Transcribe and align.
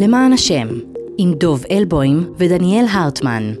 למען 0.00 0.32
השם, 0.32 0.68
עם 1.18 1.32
דוב 1.32 1.64
אלבוים 1.70 2.32
ודניאל 2.38 2.86
הרטמן. 2.90 3.52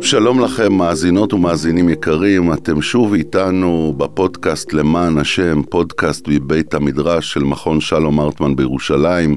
שלום 0.00 0.40
לכם, 0.40 0.72
מאזינות 0.72 1.32
ומאזינים 1.32 1.88
יקרים, 1.88 2.52
אתם 2.52 2.82
שוב 2.82 3.14
איתנו 3.14 3.94
בפודקאסט 3.96 4.72
למען 4.72 5.18
השם, 5.18 5.62
פודקאסט 5.62 6.24
מבית 6.28 6.74
המדרש 6.74 7.32
של 7.32 7.40
מכון 7.40 7.80
שלום 7.80 8.20
הרטמן 8.20 8.56
בירושלים. 8.56 9.36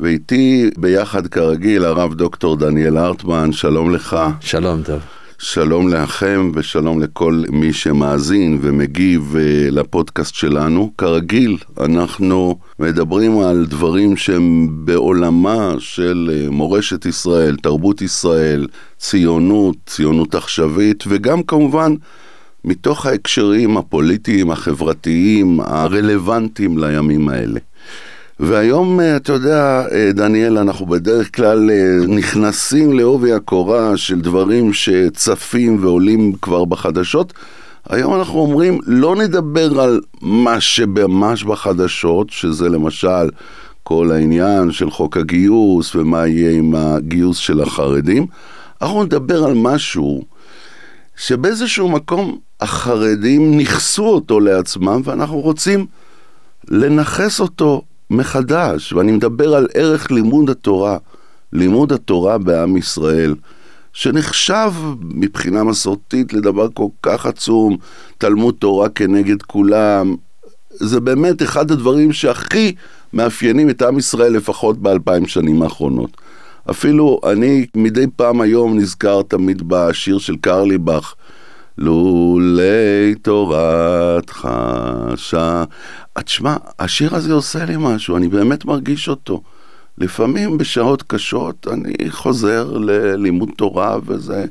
ואיתי 0.00 0.70
ביחד 0.78 1.26
כרגיל 1.26 1.84
הרב 1.84 2.14
דוקטור 2.14 2.56
דניאל 2.56 2.96
הרטמן, 2.96 3.52
שלום 3.52 3.94
לך. 3.94 4.16
שלום 4.40 4.82
טוב. 4.82 5.19
שלום 5.42 5.88
לכם 5.88 6.50
ושלום 6.54 7.02
לכל 7.02 7.42
מי 7.50 7.72
שמאזין 7.72 8.58
ומגיב 8.62 9.34
uh, 9.34 9.38
לפודקאסט 9.70 10.34
שלנו. 10.34 10.92
כרגיל, 10.98 11.56
אנחנו 11.80 12.58
מדברים 12.78 13.38
על 13.38 13.66
דברים 13.66 14.16
שהם 14.16 14.68
בעולמה 14.84 15.74
של 15.78 16.30
uh, 16.30 16.50
מורשת 16.50 17.06
ישראל, 17.06 17.56
תרבות 17.56 18.02
ישראל, 18.02 18.66
ציונות, 18.98 19.76
ציונות 19.86 20.34
עכשווית, 20.34 21.04
וגם 21.08 21.42
כמובן 21.42 21.94
מתוך 22.64 23.06
ההקשרים 23.06 23.76
הפוליטיים, 23.76 24.50
החברתיים, 24.50 25.60
הרלוונטיים 25.60 26.78
לימים 26.78 27.28
האלה. 27.28 27.60
והיום, 28.42 29.00
אה, 29.00 29.16
אתה 29.16 29.32
יודע, 29.32 29.84
אה, 29.92 30.10
דניאל, 30.12 30.58
אנחנו 30.58 30.86
בדרך 30.86 31.36
כלל 31.36 31.70
אה, 31.70 32.06
נכנסים 32.08 32.92
לעובי 32.92 33.32
הקורה 33.32 33.96
של 33.96 34.20
דברים 34.20 34.72
שצפים 34.72 35.84
ועולים 35.84 36.32
כבר 36.42 36.64
בחדשות. 36.64 37.32
היום 37.88 38.14
אנחנו 38.14 38.40
אומרים, 38.40 38.78
לא 38.86 39.16
נדבר 39.16 39.80
על 39.80 40.00
מה 40.22 40.60
שממש 40.60 41.44
בחדשות, 41.44 42.30
שזה 42.30 42.68
למשל 42.68 43.30
כל 43.82 44.12
העניין 44.12 44.72
של 44.72 44.90
חוק 44.90 45.16
הגיוס 45.16 45.94
ומה 45.94 46.26
יהיה 46.26 46.58
עם 46.58 46.74
הגיוס 46.74 47.36
של 47.36 47.62
החרדים. 47.62 48.26
אנחנו 48.82 49.04
נדבר 49.04 49.44
על 49.44 49.54
משהו 49.54 50.22
שבאיזשהו 51.16 51.88
מקום 51.88 52.38
החרדים 52.60 53.58
נכסו 53.58 54.06
אותו 54.06 54.40
לעצמם 54.40 55.00
ואנחנו 55.04 55.40
רוצים 55.40 55.86
לנכס 56.68 57.40
אותו 57.40 57.82
מחדש, 58.10 58.92
ואני 58.92 59.12
מדבר 59.12 59.54
על 59.54 59.68
ערך 59.74 60.10
לימוד 60.10 60.50
התורה, 60.50 60.98
לימוד 61.52 61.92
התורה 61.92 62.38
בעם 62.38 62.76
ישראל, 62.76 63.34
שנחשב 63.92 64.72
מבחינה 65.00 65.64
מסורתית 65.64 66.32
לדבר 66.32 66.68
כל 66.74 66.86
כך 67.02 67.26
עצום, 67.26 67.76
תלמוד 68.18 68.54
תורה 68.58 68.88
כנגד 68.88 69.42
כולם. 69.42 70.14
זה 70.70 71.00
באמת 71.00 71.42
אחד 71.42 71.70
הדברים 71.70 72.12
שהכי 72.12 72.74
מאפיינים 73.12 73.70
את 73.70 73.82
עם 73.82 73.98
ישראל, 73.98 74.32
לפחות 74.32 74.78
באלפיים 74.78 75.26
שנים 75.26 75.62
האחרונות. 75.62 76.16
אפילו 76.70 77.20
אני 77.32 77.66
מדי 77.74 78.06
פעם 78.16 78.40
היום 78.40 78.78
נזכר 78.78 79.22
תמיד 79.22 79.62
בשיר 79.66 80.18
של 80.18 80.36
קרליבך, 80.36 81.14
לולי 81.80 83.14
תורתך 83.22 84.48
שעה. 85.16 85.64
תשמע, 86.24 86.56
השיר 86.78 87.14
הזה 87.14 87.32
עושה 87.32 87.64
לי 87.64 87.74
משהו, 87.78 88.16
אני 88.16 88.28
באמת 88.28 88.64
מרגיש 88.64 89.08
אותו. 89.08 89.42
לפעמים 89.98 90.58
בשעות 90.58 91.02
קשות 91.02 91.66
אני 91.72 92.10
חוזר 92.10 92.72
ללימוד 92.72 93.50
תורה 93.56 93.98
וזה 94.06 94.44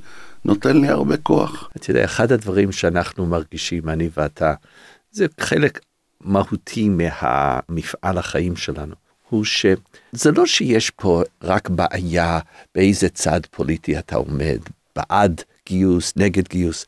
נותן 0.46 0.78
לי 0.78 0.88
הרבה 0.88 1.18
כוח. 1.18 1.70
אתה 1.78 1.92
יודע, 1.92 2.06
אחד 2.06 2.32
הדברים 2.32 2.72
שאנחנו 2.72 3.26
מרגישים, 3.26 3.90
אני 3.90 4.10
ואתה, 4.18 4.54
זה 5.12 5.26
חלק 5.40 5.80
מהותי 6.22 6.90
מהמפעל 6.90 8.18
החיים 8.18 8.56
שלנו. 8.56 8.96
הוא 9.30 9.44
שזה 9.46 10.32
לא 10.36 10.46
שיש 10.46 10.90
פה 10.90 11.22
רק 11.44 11.70
בעיה 11.70 12.40
באיזה 12.76 13.10
צד 13.10 13.42
פוליטי 13.52 14.00
אתה 14.00 14.16
עומד, 14.16 14.60
בעד 14.96 15.42
גיוס, 15.70 16.14
נגד 16.16 16.48
גיוס, 16.48 16.86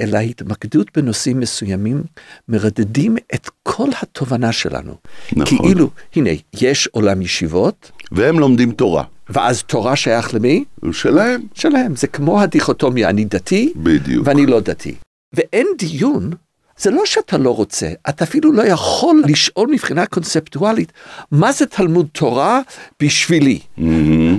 אלא 0.00 0.18
התמקדות 0.18 0.98
בנושאים 0.98 1.40
מסוימים 1.40 2.02
מרדדים 2.48 3.16
את 3.34 3.50
כל 3.62 3.88
התובנה 4.02 4.52
שלנו. 4.52 4.94
נכון. 5.32 5.58
כאילו, 5.58 5.90
הנה, 6.16 6.30
יש 6.60 6.86
עולם 6.86 7.22
ישיבות. 7.22 7.90
והם 8.12 8.38
לומדים 8.38 8.72
תורה. 8.72 9.04
ואז 9.28 9.62
תורה 9.62 9.96
שייך 9.96 10.34
למי? 10.34 10.64
שלהם. 10.92 11.40
שלהם. 11.54 11.96
זה 11.96 12.06
כמו 12.06 12.40
הדיכוטומיה, 12.40 13.08
אני 13.08 13.24
דתי, 13.24 13.72
בדיוק. 13.76 14.26
ואני 14.26 14.46
לא 14.46 14.60
דתי. 14.60 14.94
ואין 15.32 15.66
דיון, 15.78 16.30
זה 16.78 16.90
לא 16.90 17.02
שאתה 17.06 17.38
לא 17.38 17.56
רוצה, 17.56 17.88
אתה 18.08 18.24
אפילו 18.24 18.52
לא 18.52 18.62
יכול 18.62 19.22
לשאול 19.26 19.68
מבחינה 19.72 20.06
קונספטואלית, 20.06 20.92
מה 21.30 21.52
זה 21.52 21.66
תלמוד 21.66 22.06
תורה 22.12 22.60
בשבילי? 23.02 23.58
Mm-hmm. 23.58 23.82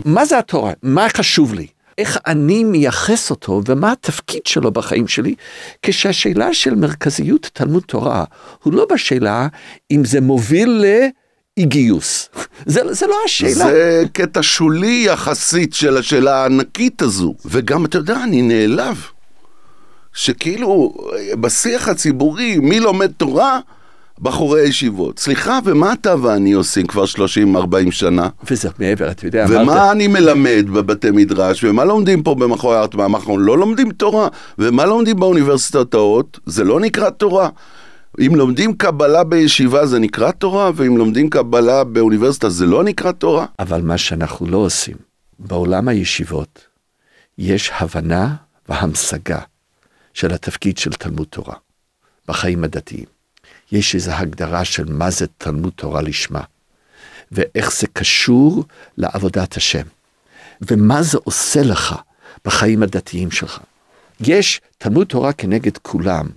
מה 0.05 0.25
זה 0.25 0.39
התורה? 0.39 0.73
מה 0.83 1.07
חשוב 1.09 1.53
לי? 1.53 1.67
איך 1.99 2.17
אני 2.27 2.63
מייחס 2.63 3.29
אותו 3.29 3.61
ומה 3.67 3.91
התפקיד 3.91 4.45
שלו 4.45 4.71
בחיים 4.71 5.07
שלי, 5.07 5.35
כשהשאלה 5.81 6.53
של 6.53 6.75
מרכזיות 6.75 7.49
תלמוד 7.53 7.83
תורה 7.83 8.23
הוא 8.63 8.73
לא 8.73 8.87
בשאלה 8.93 9.47
אם 9.91 10.05
זה 10.05 10.21
מוביל 10.21 10.69
ל... 10.69 10.85
אי 11.57 11.65
גיוס. 11.65 12.29
זה, 12.65 12.93
זה 12.93 13.07
לא 13.07 13.15
השאלה. 13.25 13.51
זה 13.53 14.03
קטע 14.13 14.39
שולי 14.43 15.03
יחסית 15.07 15.73
של 15.73 15.97
השאלה 15.97 16.35
הענקית 16.35 17.01
הזו. 17.01 17.35
וגם, 17.45 17.85
אתה 17.85 17.97
יודע, 17.97 18.23
אני 18.23 18.41
נעלב. 18.41 19.05
שכאילו, 20.13 20.93
בשיח 21.41 21.87
הציבורי, 21.87 22.57
מי 22.57 22.79
לומד 22.79 23.11
תורה? 23.17 23.59
בחורי 24.21 24.61
ישיבות. 24.61 25.19
סליחה, 25.19 25.59
ומה 25.65 25.93
אתה 25.93 26.15
ואני 26.21 26.53
עושים 26.53 26.87
כבר 26.87 27.05
30-40 27.05 27.91
שנה? 27.91 28.29
וזה 28.49 28.69
מעבר, 28.79 29.11
אתה 29.11 29.25
יודע, 29.25 29.45
ומה 29.49 29.61
אמרת... 29.61 29.91
אני 29.91 30.07
מלמד 30.07 30.65
בבתי 30.73 31.11
מדרש, 31.11 31.63
ומה 31.63 31.85
לומדים 31.85 32.23
פה 32.23 32.35
במכון 32.35 32.75
הארטמן? 32.75 33.03
אנחנו 33.03 33.37
לא 33.37 33.57
לומדים 33.57 33.91
תורה, 33.91 34.27
ומה 34.59 34.85
לומדים 34.85 35.19
באוניברסיטאות? 35.19 36.39
זה 36.45 36.63
לא 36.63 36.79
נקרא 36.79 37.09
תורה. 37.09 37.49
אם 38.19 38.35
לומדים 38.35 38.73
קבלה 38.73 39.23
בישיבה 39.23 39.85
זה 39.85 39.99
נקרא 39.99 40.31
תורה, 40.31 40.71
ואם 40.75 40.97
לומדים 40.97 41.29
קבלה 41.29 41.83
באוניברסיטה 41.83 42.49
זה 42.49 42.65
לא 42.65 42.83
נקרא 42.83 43.11
תורה. 43.11 43.45
אבל 43.59 43.81
מה 43.81 43.97
שאנחנו 43.97 44.47
לא 44.47 44.57
עושים, 44.57 44.95
בעולם 45.39 45.87
הישיבות 45.87 46.59
יש 47.37 47.71
הבנה 47.79 48.35
והמשגה 48.69 49.39
של 50.13 50.33
התפקיד 50.33 50.77
של 50.77 50.91
תלמוד 50.91 51.27
תורה 51.29 51.55
בחיים 52.27 52.63
הדתיים. 52.63 53.18
יש 53.71 53.95
איזו 53.95 54.11
הגדרה 54.11 54.65
של 54.65 54.85
מה 54.85 55.09
זה 55.11 55.25
תלמוד 55.37 55.73
תורה 55.75 56.01
לשמה, 56.01 56.41
ואיך 57.31 57.73
זה 57.73 57.87
קשור 57.93 58.63
לעבודת 58.97 59.57
השם, 59.57 59.85
ומה 60.61 61.03
זה 61.03 61.17
עושה 61.23 61.61
לך 61.61 61.95
בחיים 62.45 62.83
הדתיים 62.83 63.31
שלך. 63.31 63.59
יש 64.19 64.61
תלמוד 64.77 65.07
תורה 65.07 65.33
כנגד 65.33 65.77
כולם, 65.77 66.27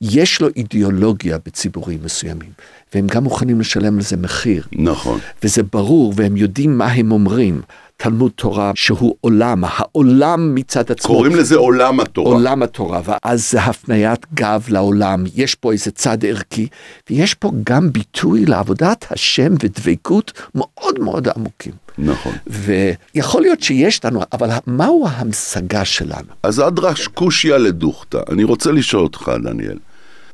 יש 0.00 0.40
לו 0.40 0.48
אידיאולוגיה 0.56 1.38
בציבורים 1.46 1.98
מסוימים, 2.04 2.50
והם 2.94 3.06
גם 3.06 3.24
מוכנים 3.24 3.60
לשלם 3.60 3.96
על 3.96 4.02
זה 4.02 4.16
מחיר. 4.16 4.66
נכון. 4.72 5.20
וזה 5.42 5.62
ברור, 5.62 6.12
והם 6.16 6.36
יודעים 6.36 6.78
מה 6.78 6.86
הם 6.86 7.12
אומרים. 7.12 7.62
תלמוד 8.02 8.32
תורה 8.34 8.72
שהוא 8.74 9.16
עולם, 9.20 9.64
העולם 9.66 10.54
מצד 10.54 10.90
עצמו. 10.90 11.14
קוראים 11.14 11.36
לזה 11.36 11.56
עולם 11.56 12.00
התורה. 12.00 12.32
עולם 12.32 12.62
התורה, 12.62 13.00
ואז 13.04 13.50
זה 13.50 13.62
הפניית 13.62 14.26
גב 14.34 14.64
לעולם, 14.68 15.24
יש 15.34 15.54
פה 15.54 15.72
איזה 15.72 15.90
צד 15.90 16.24
ערכי, 16.24 16.66
ויש 17.10 17.34
פה 17.34 17.52
גם 17.64 17.92
ביטוי 17.92 18.46
לעבודת 18.46 19.06
השם 19.10 19.52
ודבקות 19.62 20.32
מאוד 20.54 20.98
מאוד 21.00 21.28
עמוקים. 21.28 21.72
נכון. 21.98 22.32
ויכול 22.46 23.42
להיות 23.42 23.62
שיש 23.62 24.04
לנו, 24.04 24.20
אבל 24.32 24.48
מהו 24.66 25.06
ההמשגה 25.10 25.84
שלנו? 25.84 26.28
אז 26.42 26.60
אדרש 26.60 27.06
קושיה 27.06 27.58
לדוכתא, 27.58 28.18
אני 28.30 28.44
רוצה 28.44 28.72
לשאול 28.72 29.02
אותך, 29.02 29.32
דניאל. 29.42 29.78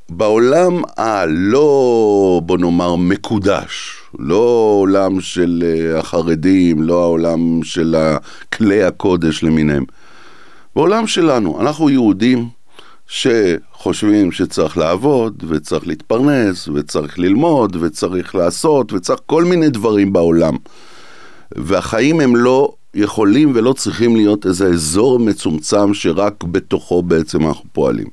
בעולם 0.09 0.83
הלא, 0.97 2.41
בוא 2.45 2.59
נאמר, 2.59 2.97
מקודש, 2.97 3.97
לא 4.19 4.77
עולם 4.81 5.21
של 5.21 5.63
אה, 5.67 5.99
החרדים, 5.99 6.83
לא 6.83 7.03
העולם 7.03 7.63
של 7.63 7.97
כלי 8.53 8.83
הקודש 8.83 9.43
למיניהם. 9.43 9.85
בעולם 10.77 11.07
שלנו, 11.07 11.61
אנחנו 11.61 11.91
יהודים 11.91 12.49
שחושבים 13.07 14.33
שצריך 14.33 14.79
לעבוד, 14.79 15.45
וצריך 15.49 15.87
להתפרנס, 15.87 16.69
וצריך 16.69 17.19
ללמוד, 17.19 17.77
וצריך 17.81 18.35
לעשות, 18.35 18.93
וצריך 18.93 19.21
כל 19.27 19.45
מיני 19.45 19.69
דברים 19.69 20.13
בעולם. 20.13 20.57
והחיים 21.55 22.21
הם 22.21 22.37
לא 22.37 22.73
יכולים 22.95 23.53
ולא 23.55 23.73
צריכים 23.73 24.17
להיות 24.17 24.47
איזה 24.47 24.67
אזור 24.67 25.19
מצומצם 25.19 25.95
שרק 25.95 26.45
בתוכו 26.45 27.03
בעצם 27.03 27.47
אנחנו 27.47 27.65
פועלים. 27.73 28.07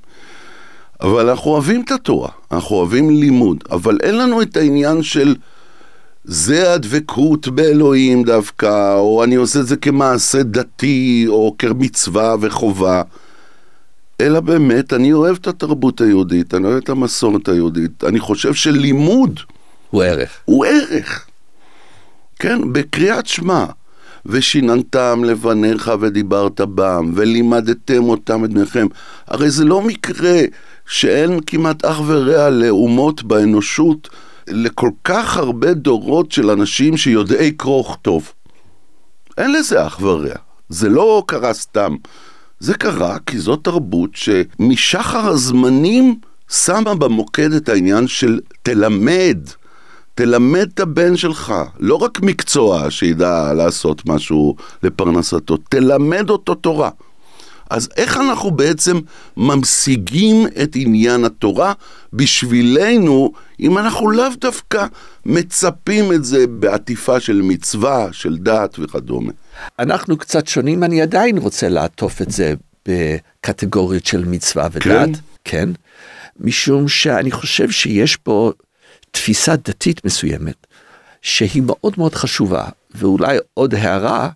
אבל 1.01 1.29
אנחנו 1.29 1.51
אוהבים 1.51 1.81
את 1.81 1.91
התורה, 1.91 2.29
אנחנו 2.51 2.75
אוהבים 2.75 3.09
לימוד, 3.09 3.57
אבל 3.71 3.97
אין 4.03 4.17
לנו 4.17 4.41
את 4.41 4.57
העניין 4.57 5.03
של 5.03 5.35
זה 6.23 6.73
הדבקות 6.73 7.47
באלוהים 7.47 8.23
דווקא, 8.23 8.95
או 8.95 9.23
אני 9.23 9.35
עושה 9.35 9.59
את 9.59 9.67
זה 9.67 9.75
כמעשה 9.75 10.43
דתי, 10.43 11.25
או 11.27 11.55
כמצווה 11.57 12.35
וחובה, 12.41 13.01
אלא 14.21 14.39
באמת, 14.39 14.93
אני 14.93 15.13
אוהב 15.13 15.35
את 15.35 15.47
התרבות 15.47 16.01
היהודית, 16.01 16.53
אני 16.53 16.65
אוהב 16.65 16.77
את 16.77 16.89
המסורת 16.89 17.47
היהודית, 17.47 18.03
אני 18.03 18.19
חושב 18.19 18.53
שלימוד 18.53 19.39
הוא 19.89 20.03
ערך. 20.03 20.29
הוא 20.45 20.65
ערך. 20.65 21.25
כן, 22.39 22.73
בקריאת 22.73 23.27
שמע. 23.27 23.65
ושיננתם 24.25 25.23
לבניך 25.23 25.91
ודיברת 25.99 26.61
בם, 26.61 27.11
ולימדתם 27.15 28.03
אותם 28.03 28.45
את 28.45 28.49
בניכם. 28.49 28.87
הרי 29.27 29.49
זה 29.49 29.65
לא 29.65 29.81
מקרה 29.81 30.41
שאין 30.85 31.39
כמעט 31.45 31.85
אח 31.85 32.01
ורע 32.05 32.49
לאומות 32.49 33.23
באנושות, 33.23 34.09
לכל 34.47 34.89
כך 35.03 35.37
הרבה 35.37 35.73
דורות 35.73 36.31
של 36.31 36.49
אנשים 36.49 36.97
שיודעי 36.97 37.51
קרוא 37.51 37.79
וכתוב. 37.79 38.31
אין 39.37 39.51
לזה 39.51 39.87
אח 39.87 39.99
ורע. 40.01 40.35
זה 40.69 40.89
לא 40.89 41.23
קרה 41.27 41.53
סתם. 41.53 41.95
זה 42.59 42.73
קרה 42.73 43.17
כי 43.25 43.39
זו 43.39 43.55
תרבות 43.55 44.09
שמשחר 44.13 45.27
הזמנים 45.27 46.19
שמה 46.49 46.95
במוקד 46.95 47.51
את 47.53 47.69
העניין 47.69 48.07
של 48.07 48.39
תלמד. 48.61 49.37
תלמד 50.15 50.67
את 50.73 50.79
הבן 50.79 51.17
שלך, 51.17 51.53
לא 51.79 51.95
רק 51.95 52.19
מקצוע 52.21 52.91
שידע 52.91 53.53
לעשות 53.53 54.05
משהו 54.05 54.55
לפרנסתו, 54.83 55.57
תלמד 55.57 56.29
אותו 56.29 56.55
תורה. 56.55 56.89
אז 57.73 57.89
איך 57.97 58.17
אנחנו 58.17 58.51
בעצם 58.51 58.99
ממשיגים 59.37 60.47
את 60.63 60.71
עניין 60.75 61.25
התורה 61.25 61.73
בשבילנו, 62.13 63.33
אם 63.59 63.77
אנחנו 63.77 64.11
לאו 64.11 64.29
דווקא 64.41 64.85
מצפים 65.25 66.13
את 66.13 66.25
זה 66.25 66.47
בעטיפה 66.47 67.19
של 67.19 67.41
מצווה, 67.41 68.07
של 68.11 68.37
דת 68.37 68.79
וכדומה? 68.79 69.31
אנחנו 69.79 70.17
קצת 70.17 70.47
שונים, 70.47 70.83
אני 70.83 71.01
עדיין 71.01 71.37
רוצה 71.37 71.69
לעטוף 71.69 72.21
את 72.21 72.31
זה 72.31 72.53
בקטגוריות 72.87 74.05
של 74.05 74.25
מצווה 74.25 74.67
ודת, 74.71 74.83
כן, 74.83 75.11
כן 75.43 75.69
משום 76.39 76.87
שאני 76.87 77.31
חושב 77.31 77.71
שיש 77.71 78.15
פה 78.15 78.51
תפיסה 79.11 79.55
דתית 79.55 80.05
מסוימת, 80.05 80.67
שהיא 81.21 81.63
מאוד 81.65 81.93
מאוד 81.97 82.15
חשובה, 82.15 82.65
ואולי 82.95 83.37
עוד 83.53 83.75
הערה, 83.75 84.29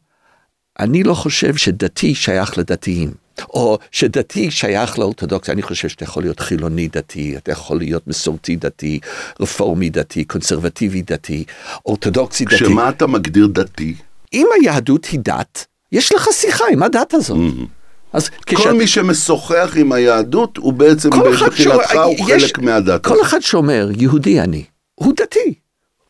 אני 0.79 1.03
לא 1.03 1.13
חושב 1.13 1.55
שדתי 1.55 2.15
שייך 2.15 2.57
לדתיים. 2.57 3.26
או 3.49 3.77
שדתי 3.91 4.51
שייך 4.51 4.99
לאורתודוקסיה, 4.99 5.53
אני 5.53 5.61
חושב 5.61 5.87
שאתה 5.87 6.03
יכול 6.03 6.23
להיות 6.23 6.39
חילוני 6.39 6.87
דתי, 6.87 7.37
אתה 7.37 7.51
יכול 7.51 7.77
להיות 7.77 8.07
מסורתי 8.07 8.55
דתי, 8.55 8.99
רפורמי 9.39 9.89
דתי, 9.89 10.23
קונסרבטיבי 10.23 11.01
דתי, 11.01 11.43
אורתודוקסי 11.85 12.45
דתי. 12.45 12.57
שמה 12.57 12.89
אתה 12.89 13.07
מגדיר 13.07 13.47
דתי? 13.47 13.95
אם 14.33 14.47
היהדות 14.61 15.05
היא 15.05 15.19
דת, 15.23 15.65
יש 15.91 16.11
לך 16.11 16.27
שיחה 16.31 16.65
עם 16.71 16.83
הדת 16.83 17.13
הזאת. 17.13 17.37
Mm-hmm. 17.37 17.77
אז 18.13 18.29
כל 18.29 18.55
כשאת... 18.55 18.73
מי 18.73 18.87
שמשוחח 18.87 19.73
עם 19.75 19.91
היהדות 19.91 20.57
הוא 20.57 20.73
בעצם 20.73 21.09
בתחילתך 21.09 21.95
הוא 22.05 22.29
יש... 22.29 22.43
חלק 22.43 22.59
מהדת. 22.59 23.03
כל 23.03 23.21
אחד 23.21 23.39
שאומר 23.39 23.89
יהודי 23.97 24.41
אני, 24.41 24.63
הוא 24.95 25.13
דתי. 25.17 25.53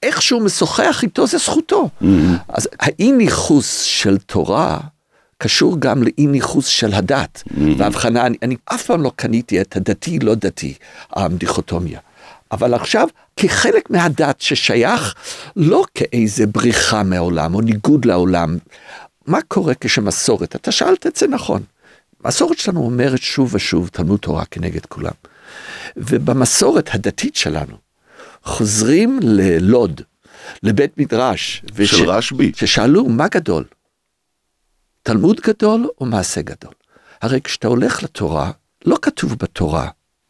איך 0.04 0.22
שהוא 0.22 0.42
משוחח 0.42 1.00
איתו 1.04 1.28
זה 1.28 1.38
זכותו. 1.38 1.90
Mm-hmm. 2.02 2.06
אז 2.50 2.68
האי 2.80 3.12
ניכוס 3.12 3.82
של 3.82 4.18
תורה 4.18 4.80
קשור 5.38 5.76
גם 5.80 6.04
לאי 6.04 6.28
ניכוס 6.28 6.68
של 6.68 6.94
הדת. 6.94 7.44
Mm-hmm. 7.48 7.62
והבחנה, 7.78 8.26
אני, 8.26 8.38
אני 8.42 8.56
אף 8.66 8.86
פעם 8.86 9.04
לא 9.04 9.12
קניתי 9.16 9.62
את 9.62 9.76
הדתי 9.76 10.20
לא 10.20 10.36
דתי, 10.36 10.74
הדיכוטומיה. 11.12 12.00
אבל 12.52 12.74
עכשיו 12.74 13.08
כחלק 13.38 13.90
מהדת 13.90 14.42
ששייך 14.42 15.16
לא 15.56 15.84
כאיזה 15.96 16.48
בריחה 16.48 17.04
מהעולם 17.04 17.56
או 17.56 17.62
ניגוד 17.62 18.06
לעולם. 18.06 18.58
מה 19.26 19.40
קורה 19.48 19.74
כשמסורת, 19.82 20.56
אתה 20.56 20.72
שאלת 20.72 21.08
את 21.08 21.16
זה 21.16 21.28
נכון. 21.28 21.64
המסורת 22.24 22.58
שלנו 22.58 22.86
אומרת 22.86 23.22
שוב 23.22 23.56
ושוב 23.56 23.90
תלמוד 23.94 24.20
תורה 24.20 24.46
כנגד 24.46 24.86
כולם. 24.86 25.12
ובמסורת 25.98 26.90
הדתית 26.94 27.36
שלנו 27.36 27.78
חוזרים 28.44 29.20
ללוד, 29.22 30.02
לבית 30.64 30.98
מדרש. 30.98 31.64
וש... 31.74 31.92
של 31.92 32.10
רשב"י. 32.10 32.52
ששאלו 32.56 33.06
מה 33.06 33.28
גדול, 33.28 33.64
תלמוד 35.08 35.40
גדול 35.48 35.88
או 36.02 36.06
מעשה 36.06 36.42
גדול? 36.42 36.74
הרי 37.22 37.42
כשאתה 37.42 37.68
הולך 37.68 38.04
לתורה, 38.04 38.52
לא 38.86 38.98
כתוב 39.02 39.36
בתורה, 39.40 39.90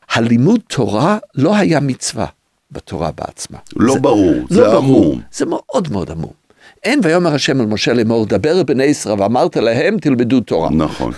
הלימוד 0.10 0.60
תורה 0.68 1.18
לא 1.36 1.56
היה 1.56 1.80
מצווה 1.80 2.26
בתורה 2.72 3.12
בעצמה. 3.12 3.58
לא 3.76 3.94
זה, 3.94 4.00
ברור, 4.00 4.34
לא 4.36 4.46
זה 4.50 4.62
ברור, 4.62 4.78
עמום. 4.78 5.22
זה 5.32 5.46
מאוד 5.46 5.92
מאוד 5.92 6.12
עמום. 6.12 6.34
אין 6.84 7.00
ויאמר 7.04 7.34
השם 7.34 7.62
אל 7.62 7.66
משה 7.66 7.94
לאמור, 7.94 8.26
דבר 8.26 8.64
בני 8.64 8.84
ישראל 8.84 9.22
ואמרת 9.22 9.58
להם 9.58 9.98
תלמדו 9.98 10.40
תורה. 10.40 10.70
נכון. 10.72 11.12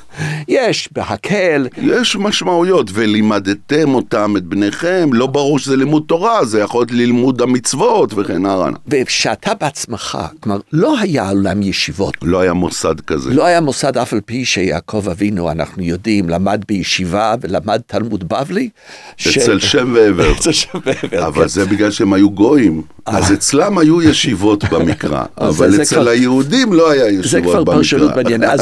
יש 0.48 0.90
בהקל. 0.92 1.68
יש 1.78 2.16
משמעויות, 2.16 2.90
ולימדתם 2.94 3.94
אותם 3.94 4.34
את 4.38 4.44
בניכם, 4.44 5.10
לא 5.14 5.28
ברור 5.28 5.60
שזה 5.60 5.78
לימוד 5.78 6.04
תורה, 6.08 6.46
זה 6.46 6.60
יכול 6.60 6.82
להיות 6.82 6.92
ללמוד 6.92 7.42
המצוות 7.42 8.14
וכן 8.18 8.46
הלאה. 8.46 8.70
ושאתה 8.88 9.52
בעצמך, 9.62 10.18
כלומר, 10.40 10.60
לא 10.74 11.00
היה 11.00 11.30
עולם 11.30 11.62
ישיבות. 11.62 12.14
לא 12.22 12.40
היה 12.40 12.54
מוסד 12.54 13.00
כזה. 13.00 13.34
לא 13.34 13.46
היה 13.46 13.62
מוסד 13.62 13.98
אף 13.98 14.14
על 14.14 14.22
פי 14.26 14.46
שיעקב 14.46 15.10
אבינו, 15.10 15.52
אנחנו 15.52 15.84
יודעים, 15.84 16.30
למד 16.30 16.62
בישיבה 16.68 17.36
ולמד 17.42 17.82
תלמוד 17.88 18.30
בבלי. 18.30 18.70
אצל 19.16 19.60
ש... 19.60 19.72
שם 19.72 19.94
ועבר. 19.96 20.32
אצל 20.32 20.52
שם 20.52 20.80
ועבר, 20.86 21.28
אבל 21.28 21.42
כן. 21.42 21.48
זה 21.48 21.66
בגלל 21.66 21.92
שהם 21.92 22.14
היו 22.14 22.30
גויים, 22.30 22.82
אז 23.06 23.32
אה. 23.32 23.36
אצלם 23.36 23.78
היו 23.78 24.02
ישיבות 24.02 24.64
במקרא. 24.64 25.24
אבל 25.50 25.72
זה, 25.72 25.82
אצל 25.82 26.04
זה 26.04 26.10
היהודים 26.10 26.74
לא 26.74 26.92
היה 26.92 27.08
ישועות 27.08 27.26
במקרא. 27.26 27.30
זה 27.30 27.42
כבר 27.42 27.66
פרשנות 27.66 28.16
מעניינת. 28.16 28.60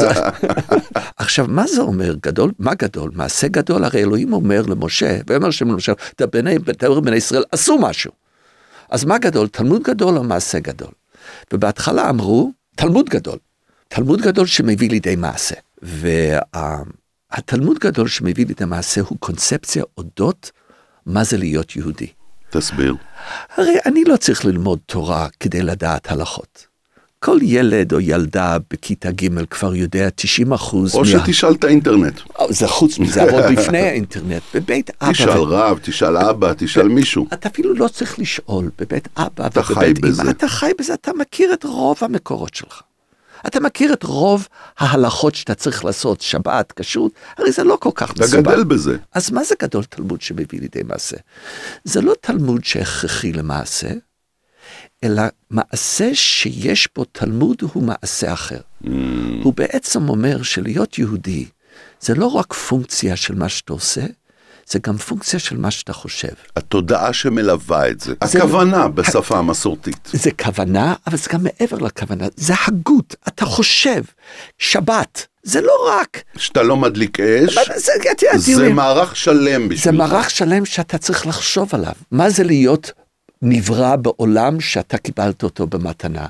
עכשיו, 1.16 1.46
מה 1.48 1.66
זה 1.66 1.80
אומר 1.80 2.14
גדול? 2.22 2.52
מה 2.58 2.74
גדול? 2.74 3.10
מעשה 3.14 3.48
גדול? 3.48 3.84
הרי 3.84 4.00
אלוהים 4.00 4.32
אומר 4.32 4.62
למשה, 4.62 5.18
ואומר 5.26 5.50
שם 5.50 5.68
למשה, 5.68 5.92
דבר 6.20 7.00
בני 7.00 7.16
ישראל, 7.16 7.44
עשו 7.52 7.78
משהו. 7.78 8.12
אז 8.90 9.04
מה 9.04 9.18
גדול? 9.18 9.48
תלמוד 9.48 9.82
גדול 9.82 10.18
או 10.18 10.24
מעשה 10.24 10.58
גדול? 10.58 10.90
ובהתחלה 11.52 12.10
אמרו, 12.10 12.52
תלמוד 12.76 13.08
גדול. 13.08 13.38
תלמוד 13.88 14.20
גדול 14.20 14.46
שמביא 14.46 14.90
לידי 14.90 15.16
מעשה. 15.16 15.54
והתלמוד 17.32 17.78
גדול 17.78 18.08
שמביא 18.08 18.46
לידי 18.46 18.64
מעשה 18.64 19.00
הוא 19.00 19.18
קונספציה 19.20 19.84
אודות 19.98 20.50
מה 21.06 21.24
זה 21.24 21.36
להיות 21.36 21.76
יהודי. 21.76 22.06
תסביר. 22.50 22.94
הרי 23.56 23.76
אני 23.86 24.04
לא 24.04 24.16
צריך 24.16 24.44
ללמוד 24.44 24.78
תורה 24.86 25.28
כדי 25.40 25.62
לדעת 25.62 26.10
הלכות. 26.10 26.67
כל 27.20 27.38
ילד 27.42 27.92
או 27.92 28.00
ילדה 28.00 28.56
בכיתה 28.70 29.10
ג' 29.10 29.44
כבר 29.44 29.74
יודע 29.74 30.08
90 30.14 30.52
אחוז. 30.52 30.94
או 30.94 31.00
מה... 31.00 31.06
שתשאל 31.06 31.52
את 31.52 31.64
האינטרנט. 31.64 32.20
זה 32.48 32.68
חוץ 32.68 32.98
מזה, 32.98 33.22
אבל 33.22 33.48
לפני 33.52 33.78
האינטרנט, 33.78 34.42
בבית 34.54 34.90
אבא. 35.02 35.12
תשאל 35.12 35.38
ו... 35.38 35.44
רב, 35.48 35.78
תשאל 35.82 36.16
אבא, 36.16 36.52
תשאל 36.58 36.88
מישהו. 36.88 37.26
אתה 37.32 37.48
אפילו 37.48 37.74
לא 37.74 37.88
צריך 37.88 38.18
לשאול, 38.18 38.70
בבית 38.78 39.08
אבא 39.16 39.46
אתה 39.46 39.62
חי 39.62 39.92
בזה. 40.00 40.22
אמא, 40.22 40.30
אתה 40.30 40.48
חי 40.48 40.70
בזה, 40.78 40.94
אתה 40.94 41.12
מכיר 41.12 41.52
את 41.52 41.64
רוב 41.64 41.96
המקורות 42.00 42.54
שלך. 42.54 42.82
אתה 43.46 43.60
מכיר 43.60 43.92
את 43.92 44.02
רוב 44.02 44.48
ההלכות 44.78 45.34
שאתה 45.34 45.54
צריך 45.54 45.84
לעשות, 45.84 46.20
שבת, 46.20 46.72
כשרות, 46.76 47.12
הרי 47.38 47.52
זה 47.52 47.64
לא 47.64 47.78
כל 47.80 47.90
כך 47.94 48.10
מסובך. 48.10 48.32
אתה 48.32 48.52
גדל 48.52 48.64
בזה. 48.64 48.96
אז 49.14 49.30
מה 49.30 49.44
זה 49.44 49.54
גדול 49.62 49.84
תלמוד 49.84 50.20
שמביא 50.20 50.60
לידי 50.60 50.82
מעשה? 50.88 51.16
זה 51.84 52.00
לא 52.00 52.14
תלמוד 52.20 52.64
שהכרחי 52.64 53.32
למעשה, 53.32 53.88
אלא 55.04 55.22
מעשה 55.50 56.14
שיש 56.14 56.88
בו 56.96 57.04
תלמוד 57.04 57.56
הוא 57.72 57.82
מעשה 57.82 58.32
אחר. 58.32 58.60
Mm. 58.84 58.88
הוא 59.42 59.54
בעצם 59.54 60.08
אומר 60.08 60.42
שלהיות 60.42 60.98
יהודי 60.98 61.46
זה 62.00 62.14
לא 62.14 62.26
רק 62.26 62.52
פונקציה 62.52 63.16
של 63.16 63.34
מה 63.34 63.48
שאתה 63.48 63.72
עושה, 63.72 64.00
זה 64.66 64.78
גם 64.78 64.96
פונקציה 64.96 65.38
של 65.38 65.56
מה 65.56 65.70
שאתה 65.70 65.92
חושב. 65.92 66.32
התודעה 66.56 67.12
שמלווה 67.12 67.90
את 67.90 68.00
זה. 68.00 68.14
זה 68.24 68.38
הכוונה 68.38 68.78
לא... 68.78 68.88
בשפה 68.88 69.38
המסורתית. 69.38 70.08
זה 70.12 70.30
כוונה, 70.30 70.94
אבל 71.06 71.16
זה 71.16 71.28
גם 71.32 71.42
מעבר 71.42 71.78
לכוונה. 71.78 72.26
זה 72.36 72.54
הגות, 72.66 73.14
אתה 73.28 73.44
חושב. 73.44 74.02
שבת, 74.58 75.26
זה 75.42 75.60
לא 75.60 75.72
רק... 75.88 76.22
שאתה 76.36 76.62
לא 76.62 76.76
מדליק 76.76 77.20
אש, 77.20 77.58
זה, 77.76 77.92
זה, 78.36 78.54
זה 78.54 78.72
מערך 78.72 79.16
שלם 79.16 79.68
בשבילך. 79.68 79.84
זה 79.84 79.92
מערך 79.92 80.30
שלם 80.30 80.64
שאתה 80.64 80.98
צריך 80.98 81.26
לחשוב 81.26 81.68
עליו. 81.72 81.92
מה 82.10 82.30
זה 82.30 82.44
להיות 82.44 82.92
נברא 83.42 83.96
בעולם 83.96 84.60
שאתה 84.60 84.98
קיבלת 84.98 85.42
אותו 85.42 85.66
במתנה. 85.66 86.26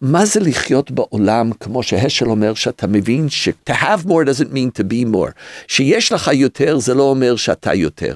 מה 0.00 0.24
זה 0.26 0.40
לחיות 0.40 0.90
בעולם, 0.90 1.52
כמו 1.60 1.82
שהשל 1.82 2.28
אומר, 2.30 2.54
שאתה 2.54 2.86
מבין 2.86 3.28
ש- 3.28 3.48
to 3.48 3.72
have 3.72 4.04
more 4.06 4.24
doesn't 4.26 4.52
mean 4.52 4.80
to 4.80 4.82
be 4.82 5.14
more. 5.14 5.30
שיש 5.68 6.12
לך 6.12 6.30
יותר 6.34 6.78
זה 6.78 6.94
לא 6.94 7.02
אומר 7.02 7.36
שאתה 7.36 7.74
יותר. 7.74 8.14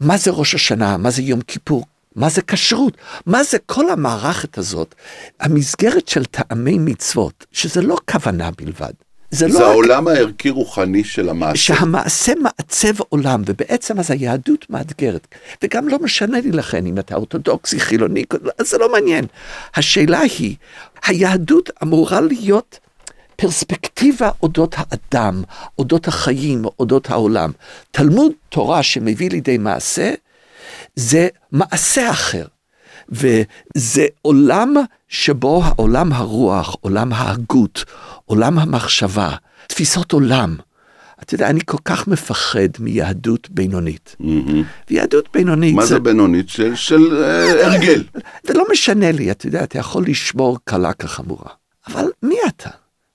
מה 0.00 0.16
זה 0.16 0.30
ראש 0.30 0.54
השנה? 0.54 0.96
מה 0.96 1.10
זה 1.10 1.22
יום 1.22 1.40
כיפור? 1.40 1.84
מה 2.16 2.28
זה 2.28 2.42
כשרות? 2.42 2.96
מה 3.26 3.42
זה 3.44 3.58
כל 3.66 3.90
המערכת 3.90 4.58
הזאת? 4.58 4.94
המסגרת 5.40 6.08
של 6.08 6.24
טעמי 6.24 6.78
מצוות, 6.78 7.46
שזה 7.52 7.82
לא 7.82 7.96
כוונה 8.10 8.50
בלבד. 8.58 8.92
זה, 9.30 9.46
לא 9.46 9.52
זה 9.52 9.58
רק... 9.58 9.64
העולם 9.64 10.08
הערכי-רוחני 10.08 11.04
של 11.04 11.28
המעשה. 11.28 11.56
שהמעשה 11.56 12.32
מעצב 12.42 13.00
עולם, 13.08 13.42
ובעצם 13.46 13.98
אז 13.98 14.10
היהדות 14.10 14.70
מאתגרת. 14.70 15.26
וגם 15.62 15.88
לא 15.88 15.98
משנה 15.98 16.40
לי 16.40 16.50
לכן 16.52 16.86
אם 16.86 16.98
אתה 16.98 17.14
אורתודוקסי, 17.14 17.80
חילוני, 17.80 18.24
זה 18.60 18.78
לא 18.78 18.92
מעניין. 18.92 19.24
השאלה 19.74 20.20
היא, 20.20 20.56
היהדות 21.04 21.70
אמורה 21.82 22.20
להיות 22.20 22.78
פרספקטיבה 23.36 24.30
אודות 24.42 24.74
האדם, 24.78 25.42
אודות 25.78 26.08
החיים, 26.08 26.64
אודות 26.78 27.10
העולם. 27.10 27.50
תלמוד 27.90 28.32
תורה 28.48 28.82
שמביא 28.82 29.30
לידי 29.30 29.58
מעשה, 29.58 30.14
זה 30.96 31.28
מעשה 31.52 32.10
אחר. 32.10 32.46
וזה 33.08 34.06
עולם 34.22 34.74
שבו 35.10 35.62
עולם 35.76 36.12
הרוח, 36.12 36.76
עולם 36.80 37.12
ההגות, 37.12 37.84
עולם 38.24 38.58
המחשבה, 38.58 39.30
תפיסות 39.66 40.12
עולם. 40.12 40.56
אתה 41.22 41.34
יודע, 41.34 41.50
אני 41.50 41.60
כל 41.66 41.76
כך 41.84 42.08
מפחד 42.08 42.68
מיהדות 42.78 43.50
בינונית. 43.50 44.16
ויהדות 44.90 45.28
בינונית... 45.34 45.74
מה 45.74 45.86
זה 45.86 45.98
בינונית? 45.98 46.48
של, 46.74 47.22
אה, 47.22 47.66
הרגל. 47.66 48.04
זה 48.46 48.54
לא 48.54 48.64
משנה 48.72 49.12
לי, 49.12 49.30
אתה 49.30 49.46
יודע, 49.46 49.64
אתה 49.64 49.78
יכול 49.78 50.04
לשמור 50.06 50.58
קלה 50.64 50.92
כחמורה. 50.92 51.50
אבל 51.88 52.04
מי 52.22 52.36
אתה? 52.48 52.70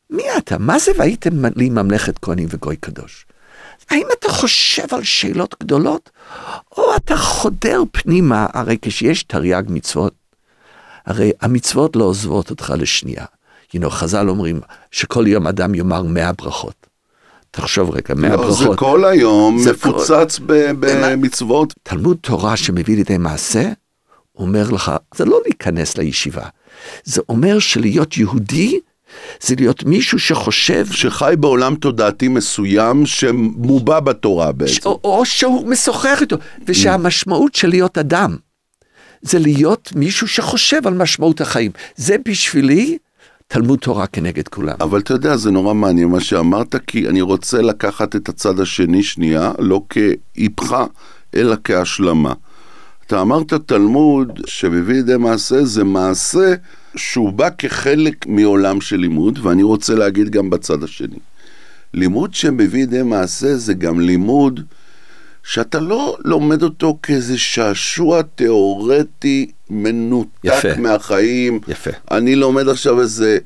מי 0.10 0.24
אתה? 0.38 0.58
מה 0.58 0.80
זה 0.80 0.92
והייתם 0.98 1.46
לי 1.56 1.70
ממלכת 1.70 2.20
כהנים 2.20 2.48
וגוי 2.52 2.76
קדוש? 2.76 3.26
האם 3.90 4.08
אתה 4.20 4.30
חושב 4.30 4.84
על 4.92 5.04
שאלות 5.04 5.56
גדולות, 5.64 6.10
או 6.78 6.96
אתה 6.96 7.18
חודר 7.18 7.84
פנימה, 7.92 8.48
הרי 8.54 8.78
כשיש 8.82 9.24
תרי"ג 9.24 9.64
מצוות, 9.70 10.14
הרי 11.06 11.32
המצוות 11.42 11.96
לא 11.96 12.04
עוזבות 12.04 12.50
אותך 12.50 12.74
לשנייה. 12.78 13.26
You 13.76 13.80
know, 13.80 13.90
חז"ל 13.90 14.30
אומרים 14.30 14.60
שכל 14.92 15.28
יום 15.28 15.48
אדם 15.48 15.76
יאמר 15.76 16.04
מאה 16.04 16.32
ברכות. 16.34 16.88
תחשוב 17.52 17.92
רגע, 17.92 18.16
מאה 18.16 18.30
לא, 18.30 18.38
ברכות. 18.38 18.58
זה 18.58 18.76
כל 18.76 19.06
היום 19.06 19.60
זה 19.60 19.72
מפוצץ 19.72 20.40
ב- 20.46 20.72
במצוות. 20.80 21.74
תלמוד 21.84 22.18
תורה 22.22 22.58
שמביא 22.58 22.96
לידי 22.96 23.18
מעשה, 23.18 23.72
אומר 24.38 24.72
לך, 24.72 24.92
זה 25.16 25.26
לא 25.26 25.40
להיכנס 25.46 25.98
לישיבה. 25.98 26.46
זה 27.04 27.22
אומר 27.30 27.60
שלהיות 27.60 28.18
יהודי, 28.18 28.80
זה 29.42 29.56
להיות 29.58 29.84
מישהו 29.84 30.20
שחושב, 30.20 30.86
שחי 30.92 31.34
בעולם 31.40 31.76
תודעתי 31.76 32.28
מסוים 32.28 33.06
שמובע 33.06 34.00
בתורה 34.00 34.50
ש... 34.50 34.54
בעצם. 34.58 34.90
או, 34.90 35.00
או 35.04 35.26
שהוא 35.26 35.68
משוחח 35.68 36.18
איתו, 36.22 36.36
ושהמשמעות 36.68 37.56
של 37.56 37.70
להיות 37.70 37.98
אדם, 37.98 38.36
זה 39.26 39.40
להיות 39.40 39.92
מישהו 39.96 40.28
שחושב 40.28 40.88
על 40.88 40.94
משמעות 40.94 41.42
החיים. 41.42 41.72
זה 41.96 42.16
בשבילי 42.26 42.98
תלמוד 43.48 43.80
תורה 43.80 44.08
כנגד 44.08 44.48
כולם. 44.48 44.76
אבל 44.82 45.00
אתה 45.00 45.14
יודע, 45.14 45.38
זה 45.38 45.52
נורא 45.52 45.74
מעניין 45.74 46.08
מה 46.08 46.20
שאמרת, 46.20 46.76
כי 46.88 47.08
אני 47.10 47.22
רוצה 47.22 47.62
לקחת 47.62 48.16
את 48.16 48.30
הצד 48.30 48.60
השני 48.60 49.04
שנייה, 49.04 49.52
לא 49.60 49.82
כאיפך, 49.90 50.76
אלא 51.36 51.56
כהשלמה. 51.64 52.34
אתה 53.08 53.22
אמרת 53.22 53.54
תלמוד 53.54 54.40
שמביא 54.46 54.96
לידי 54.96 55.18
מעשה, 55.18 55.66
זה 55.66 55.84
מעשה 55.84 56.54
שהוא 56.96 57.34
בא 57.34 57.50
כחלק 57.58 58.26
מעולם 58.28 58.82
של 58.82 58.96
לימוד, 58.96 59.40
ואני 59.42 59.64
רוצה 59.64 59.96
להגיד 59.96 60.30
גם 60.30 60.50
בצד 60.50 60.84
השני. 60.84 61.18
לימוד 61.94 62.34
שמביא 62.34 62.80
לידי 62.80 63.04
מעשה 63.04 63.58
זה 63.58 63.74
גם 63.74 64.00
לימוד 64.00 64.62
שאתה 65.46 65.80
לא 65.80 66.18
לומד 66.26 66.64
אותו 66.64 66.98
כאיזה 67.04 67.38
שעשוע 67.38 68.22
תיאורטי 68.22 69.52
מנותק 69.70 70.30
יפה. 70.44 70.76
מהחיים. 70.78 71.60
יפה. 71.68 71.92
אני 72.12 72.36
לומד 72.36 72.68
עכשיו 72.70 73.02
איזה 73.02 73.38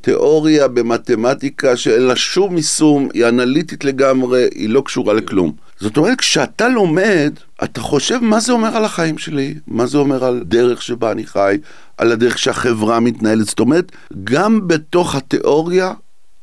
תיאוריה 0.00 0.68
במתמטיקה 0.68 1.76
שאין 1.76 2.02
לה 2.02 2.16
שום 2.16 2.56
יישום, 2.56 3.08
היא 3.14 3.26
אנליטית 3.26 3.84
לגמרי, 3.84 4.48
היא 4.54 4.68
לא 4.68 4.80
קשורה 4.80 5.14
לכלום. 5.14 5.52
זאת 5.80 5.96
אומרת, 5.96 6.18
כשאתה 6.18 6.68
לומד, 6.68 7.32
אתה 7.64 7.80
חושב 7.80 8.18
מה 8.22 8.40
זה 8.40 8.52
אומר 8.52 8.76
על 8.76 8.84
החיים 8.84 9.18
שלי, 9.18 9.54
מה 9.66 9.86
זה 9.86 9.98
אומר 9.98 10.24
על 10.24 10.42
דרך 10.44 10.82
שבה 10.82 11.12
אני 11.12 11.26
חי, 11.26 11.58
על 11.96 12.12
הדרך 12.12 12.38
שהחברה 12.38 13.00
מתנהלת. 13.00 13.46
זאת 13.46 13.60
אומרת, 13.60 13.92
גם 14.24 14.68
בתוך 14.68 15.14
התיאוריה, 15.14 15.92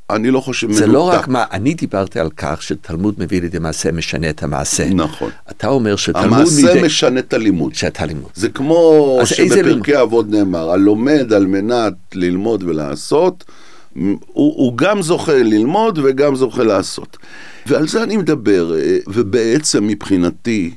אני 0.09 0.31
לא 0.31 0.39
חושב 0.39 0.71
זה 0.71 0.87
מנותק. 0.87 0.93
לא 0.93 1.01
רק 1.01 1.27
מה, 1.27 1.43
אני 1.51 1.73
דיברתי 1.73 2.19
על 2.19 2.29
כך 2.37 2.63
שתלמוד 2.63 3.15
מביא 3.17 3.41
לידי 3.41 3.59
מעשה 3.59 3.91
משנה 3.91 4.29
את 4.29 4.43
המעשה. 4.43 4.89
נכון. 4.93 5.29
אתה 5.51 5.67
אומר 5.67 5.95
שתלמוד 5.95 6.25
המעשה 6.25 6.73
מידי... 6.73 6.85
משנה 6.85 7.19
את 7.19 7.33
הלימוד. 7.33 7.75
שאתה 7.75 8.05
לימוד. 8.05 8.29
זה 8.35 8.49
כמו 8.49 9.19
שבפרקי 9.25 10.01
אבות 10.01 10.29
נאמר, 10.29 10.69
הלומד 10.69 11.33
על 11.33 11.45
מנת 11.45 11.93
ללמוד 12.13 12.63
ולעשות, 12.63 13.43
הוא, 13.93 14.13
הוא 14.33 14.77
גם 14.77 15.01
זוכה 15.01 15.37
ללמוד 15.43 15.99
וגם 16.03 16.35
זוכה 16.35 16.63
לעשות. 16.63 17.17
ועל 17.65 17.87
זה 17.87 18.03
אני 18.03 18.17
מדבר, 18.17 18.75
אה, 18.79 18.97
ובעצם 19.07 19.87
מבחינתי 19.87 20.71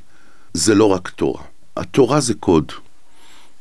זה 0.53 0.75
לא 0.75 0.85
רק 0.85 1.09
תורה. 1.09 1.41
התורה 1.77 2.19
זה 2.19 2.33
קוד. 2.33 2.71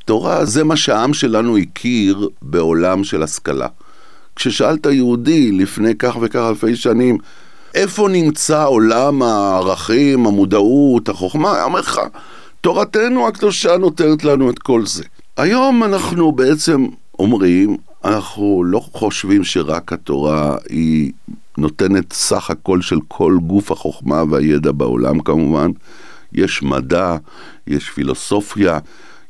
תורה 0.04 0.44
זה 0.44 0.64
מה 0.64 0.76
שהעם 0.76 1.14
שלנו 1.14 1.56
הכיר 1.56 2.28
בעולם 2.42 3.04
של 3.04 3.22
השכלה. 3.22 3.68
כששאלת 4.38 4.86
יהודי 4.86 5.52
לפני 5.52 5.94
כך 5.94 6.16
וכך 6.20 6.40
אלפי 6.48 6.76
שנים, 6.76 7.18
איפה 7.74 8.08
נמצא 8.08 8.64
עולם 8.64 9.22
הערכים, 9.22 10.26
המודעות, 10.26 11.08
החוכמה? 11.08 11.62
אומר 11.62 11.80
לך, 11.80 12.00
תורתנו 12.60 13.28
הקדושה 13.28 13.76
נותנת 13.76 14.24
לנו 14.24 14.50
את 14.50 14.58
כל 14.58 14.86
זה. 14.86 15.04
היום 15.36 15.84
אנחנו 15.84 16.32
בעצם 16.32 16.86
אומרים, 17.18 17.76
אנחנו 18.04 18.64
לא 18.64 18.80
חושבים 18.92 19.44
שרק 19.44 19.92
התורה 19.92 20.56
היא 20.70 21.12
נותנת 21.58 22.12
סך 22.12 22.50
הכל 22.50 22.80
של 22.82 22.98
כל 23.08 23.38
גוף 23.46 23.70
החוכמה 23.70 24.22
והידע 24.30 24.72
בעולם 24.72 25.20
כמובן. 25.20 25.70
יש 26.32 26.62
מדע, 26.62 27.16
יש 27.66 27.90
פילוסופיה, 27.90 28.78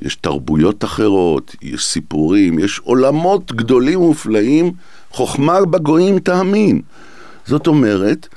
יש 0.02 0.16
תרבויות 0.16 0.84
אחרות, 0.84 1.56
יש 1.62 1.84
סיפורים, 1.84 2.58
יש 2.58 2.80
עולמות 2.84 3.52
גדולים 3.52 4.00
ומופלאים, 4.00 4.72
חוכמה 5.10 5.64
בגויים 5.64 6.18
תאמין. 6.18 6.80
זאת 7.46 7.66
אומרת, 7.66 8.28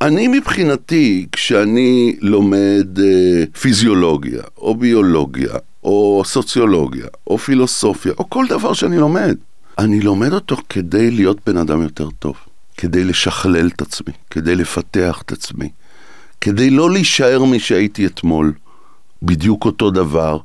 אני 0.00 0.28
מבחינתי, 0.28 1.26
כשאני 1.32 2.16
לומד 2.20 2.98
אה, 2.98 3.44
פיזיולוגיה, 3.60 4.42
או 4.58 4.74
ביולוגיה, 4.74 5.52
או 5.84 6.22
סוציולוגיה, 6.26 7.06
או 7.26 7.38
פילוסופיה, 7.38 8.12
או 8.18 8.30
כל 8.30 8.46
דבר 8.48 8.72
שאני 8.72 8.98
לומד, 8.98 9.36
אני 9.78 10.00
לומד 10.00 10.32
אותו 10.32 10.56
כדי 10.68 11.10
להיות 11.10 11.38
בן 11.46 11.56
אדם 11.56 11.82
יותר 11.82 12.08
טוב, 12.10 12.36
כדי 12.76 13.04
לשכלל 13.04 13.68
את 13.74 13.82
עצמי, 13.82 14.12
כדי 14.30 14.56
לפתח 14.56 15.22
את 15.26 15.32
עצמי, 15.32 15.68
כדי 16.40 16.70
לא 16.70 16.90
להישאר 16.90 17.44
מי 17.44 17.60
שהייתי 17.60 18.06
אתמול, 18.06 18.52
בדיוק 19.22 19.64
אותו 19.64 19.90
דבר. 19.90 20.38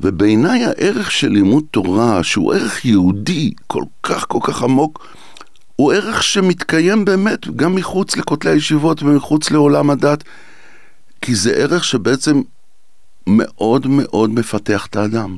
ובעיניי 0.00 0.64
הערך 0.64 1.10
של 1.10 1.28
לימוד 1.28 1.64
תורה, 1.70 2.22
שהוא 2.22 2.54
ערך 2.54 2.84
יהודי 2.84 3.52
כל 3.66 3.82
כך 4.02 4.24
כל 4.28 4.38
כך 4.42 4.62
עמוק, 4.62 5.06
הוא 5.76 5.92
ערך 5.92 6.22
שמתקיים 6.22 7.04
באמת 7.04 7.56
גם 7.56 7.74
מחוץ 7.74 8.16
לכותלי 8.16 8.50
הישיבות 8.50 9.02
ומחוץ 9.02 9.50
לעולם 9.50 9.90
הדת, 9.90 10.24
כי 11.22 11.34
זה 11.34 11.52
ערך 11.52 11.84
שבעצם 11.84 12.42
מאוד 13.26 13.86
מאוד 13.86 14.30
מפתח 14.30 14.86
את 14.86 14.96
האדם, 14.96 15.36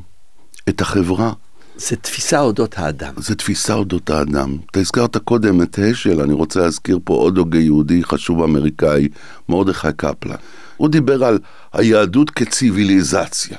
את 0.68 0.80
החברה. 0.80 1.32
זה 1.76 1.96
תפיסה 1.96 2.40
אודות 2.40 2.78
האדם. 2.78 3.14
זה 3.16 3.34
תפיסה 3.34 3.74
אודות 3.74 4.10
האדם. 4.10 4.56
אתה 4.70 4.80
הזכרת 4.80 5.16
קודם 5.16 5.62
את 5.62 5.78
השל, 5.78 6.20
אני 6.20 6.32
רוצה 6.32 6.60
להזכיר 6.60 6.98
פה 7.04 7.14
עוד 7.14 7.38
הוגה 7.38 7.58
יהודי 7.58 8.04
חשוב 8.04 8.42
אמריקאי, 8.42 9.08
מרדכי 9.48 9.88
קפלן. 9.96 10.36
הוא 10.76 10.88
דיבר 10.88 11.24
על 11.24 11.38
היהדות 11.72 12.30
כציוויליזציה. 12.30 13.58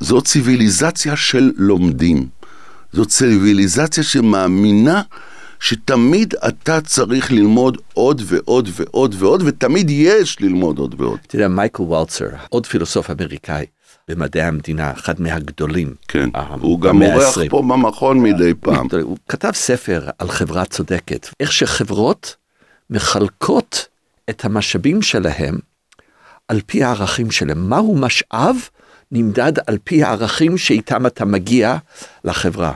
זו 0.00 0.22
ציוויליזציה 0.22 1.16
של 1.16 1.52
לומדים. 1.56 2.28
זו 2.92 3.06
ציוויליזציה 3.06 4.04
שמאמינה 4.04 5.02
שתמיד 5.60 6.34
אתה 6.48 6.80
צריך 6.80 7.32
ללמוד 7.32 7.78
עוד 7.94 8.22
ועוד 8.24 8.68
ועוד 8.72 9.14
ועוד, 9.18 9.42
ותמיד 9.46 9.90
יש 9.90 10.40
ללמוד 10.40 10.78
עוד 10.78 11.00
ועוד. 11.00 11.18
אתה 11.26 11.36
יודע, 11.36 11.48
מייקל 11.48 11.82
וולצר, 11.82 12.26
עוד 12.48 12.66
פילוסוף 12.66 13.10
אמריקאי 13.10 13.66
במדעי 14.08 14.42
המדינה, 14.42 14.92
אחד 14.92 15.20
מהגדולים. 15.20 15.94
כן, 16.08 16.28
אה, 16.36 16.46
הוא 16.60 16.80
גם 16.80 17.02
אורח. 17.02 17.38
פה 17.48 17.62
במכון 17.62 18.22
מדי 18.22 18.54
פעם. 18.60 18.86
הוא 19.02 19.16
כתב 19.28 19.50
ספר 19.54 20.08
על 20.18 20.28
חברה 20.28 20.64
צודקת, 20.64 21.28
איך 21.40 21.52
שחברות 21.52 22.36
מחלקות 22.90 23.86
את 24.30 24.44
המשאבים 24.44 25.02
שלהם 25.02 25.58
על 26.48 26.60
פי 26.66 26.84
הערכים 26.84 27.30
שלהם. 27.30 27.68
מהו 27.68 27.96
משאב 27.96 28.56
נמדד 29.12 29.52
על 29.66 29.78
פי 29.84 30.02
הערכים 30.02 30.58
שאיתם 30.58 31.06
אתה 31.06 31.24
מגיע 31.24 31.76
לחברה. 32.24 32.72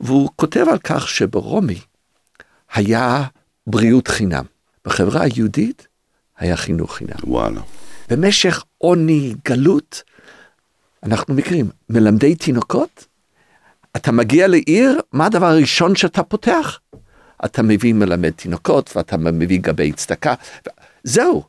והוא 0.00 0.30
כותב 0.36 0.66
על 0.70 0.78
כך 0.78 1.08
שברומי 1.08 1.80
היה 2.74 3.24
בריאות 3.66 4.08
חינם, 4.08 4.44
בחברה 4.84 5.22
היהודית 5.22 5.86
היה 6.38 6.56
חינוך 6.56 6.96
חינם. 6.96 7.16
וואלה. 7.24 7.60
במשך 8.10 8.64
עוני, 8.78 9.34
גלות, 9.44 10.02
אנחנו 11.02 11.34
מכירים, 11.34 11.70
מלמדי 11.88 12.34
תינוקות, 12.34 13.06
אתה 13.96 14.12
מגיע 14.12 14.48
לעיר, 14.48 15.00
מה 15.12 15.26
הדבר 15.26 15.46
הראשון 15.46 15.96
שאתה 15.96 16.22
פותח? 16.22 16.80
אתה 17.44 17.62
מביא 17.62 17.92
מלמד 17.92 18.30
תינוקות 18.30 18.96
ואתה 18.96 19.16
מביא 19.16 19.60
גבי 19.60 19.92
צדקה, 19.92 20.34
זהו, 21.04 21.44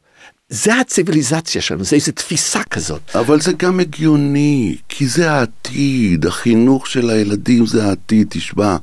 זה 0.53 0.79
הציוויליזציה 0.79 1.61
שלנו, 1.61 1.83
זה 1.83 1.95
איזו 1.95 2.11
תפיסה 2.11 2.63
כזאת. 2.63 3.01
אבל 3.15 3.41
זה 3.41 3.53
גם 3.53 3.79
הגיוני, 3.79 4.75
כי 4.89 5.07
זה 5.07 5.31
העתיד, 5.31 6.25
החינוך 6.25 6.87
של 6.87 7.09
הילדים 7.09 7.65
זה 7.65 7.85
העתיד, 7.85 8.27
תשמע. 8.29 8.77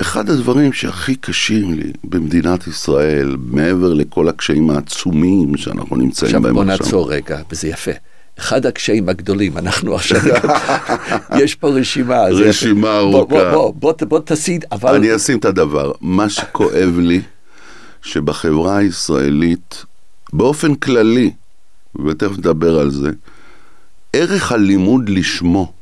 אחד 0.00 0.30
הדברים 0.30 0.72
שהכי 0.72 1.14
קשים 1.14 1.74
לי 1.74 1.92
במדינת 2.04 2.66
ישראל, 2.66 3.36
מעבר 3.38 3.92
לכל 3.92 4.28
הקשיים 4.28 4.70
העצומים 4.70 5.56
שאנחנו 5.56 5.96
נמצאים 5.96 6.26
עכשיו 6.26 6.42
בהם 6.42 6.54
בוא 6.54 6.62
עכשיו. 6.62 6.76
נעצור 6.86 7.12
רגע, 7.12 7.38
וזה 7.50 7.68
יפה. 7.68 7.90
אחד 8.38 8.66
הקשיים 8.66 9.08
הגדולים, 9.08 9.58
אנחנו 9.58 9.94
עכשיו, 9.94 10.20
יש 11.42 11.54
פה 11.54 11.68
רשימה. 11.68 12.22
רשימה 12.22 13.00
בוא, 13.00 13.10
בוא, 13.10 13.18
ארוכה. 13.20 13.50
בוא, 13.50 13.74
בוא, 13.74 13.92
בוא 14.08 14.20
תסיד, 14.24 14.64
אבל... 14.72 14.94
אני 14.94 15.16
אשים 15.16 15.38
את 15.38 15.44
הדבר. 15.44 15.92
מה 16.00 16.28
שכואב 16.28 16.98
לי, 16.98 17.20
שבחברה 18.02 18.76
הישראלית, 18.76 19.89
באופן 20.32 20.74
כללי, 20.74 21.30
ותכף 22.06 22.38
נדבר 22.38 22.78
על 22.78 22.90
זה, 22.90 23.10
ערך 24.12 24.52
הלימוד 24.52 25.08
לשמו, 25.08 25.72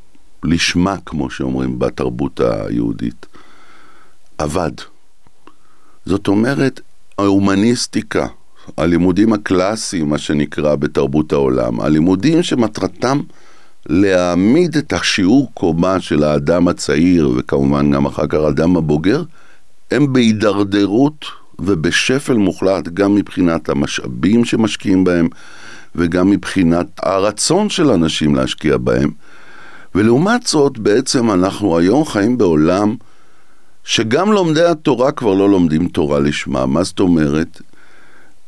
לשמה, 0.43 0.95
כמו 1.05 1.29
שאומרים 1.29 1.79
בתרבות 1.79 2.39
היהודית, 2.39 3.25
אבד. 4.39 4.71
זאת 6.05 6.27
אומרת, 6.27 6.81
ההומניסטיקה, 7.17 8.27
הלימודים 8.77 9.33
הקלאסיים, 9.33 10.09
מה 10.09 10.17
שנקרא 10.17 10.75
בתרבות 10.75 11.33
העולם, 11.33 11.81
הלימודים 11.81 12.43
שמטרתם 12.43 13.19
להעמיד 13.85 14.77
את 14.77 14.93
השיעור 14.93 15.51
קומה 15.53 15.99
של 15.99 16.23
האדם 16.23 16.67
הצעיר, 16.67 17.31
וכמובן 17.37 17.91
גם 17.91 18.05
אחר 18.05 18.27
כך 18.27 18.37
האדם 18.37 18.77
הבוגר, 18.77 19.23
הם 19.91 20.13
בהידרדרות 20.13 21.25
ובשפל 21.65 22.33
מוחלט, 22.33 22.87
גם 22.87 23.15
מבחינת 23.15 23.69
המשאבים 23.69 24.45
שמשקיעים 24.45 25.03
בהם, 25.03 25.27
וגם 25.95 26.29
מבחינת 26.29 26.87
הרצון 27.03 27.69
של 27.69 27.89
אנשים 27.91 28.35
להשקיע 28.35 28.77
בהם. 28.77 29.11
ולעומת 29.95 30.47
זאת, 30.47 30.77
בעצם 30.77 31.31
אנחנו 31.31 31.77
היום 31.77 32.05
חיים 32.05 32.37
בעולם 32.37 32.95
שגם 33.83 34.31
לומדי 34.31 34.63
התורה 34.63 35.11
כבר 35.11 35.33
לא 35.33 35.49
לומדים 35.49 35.87
תורה 35.87 36.19
לשמה. 36.19 36.65
מה 36.65 36.83
זאת 36.83 36.99
אומרת? 36.99 37.61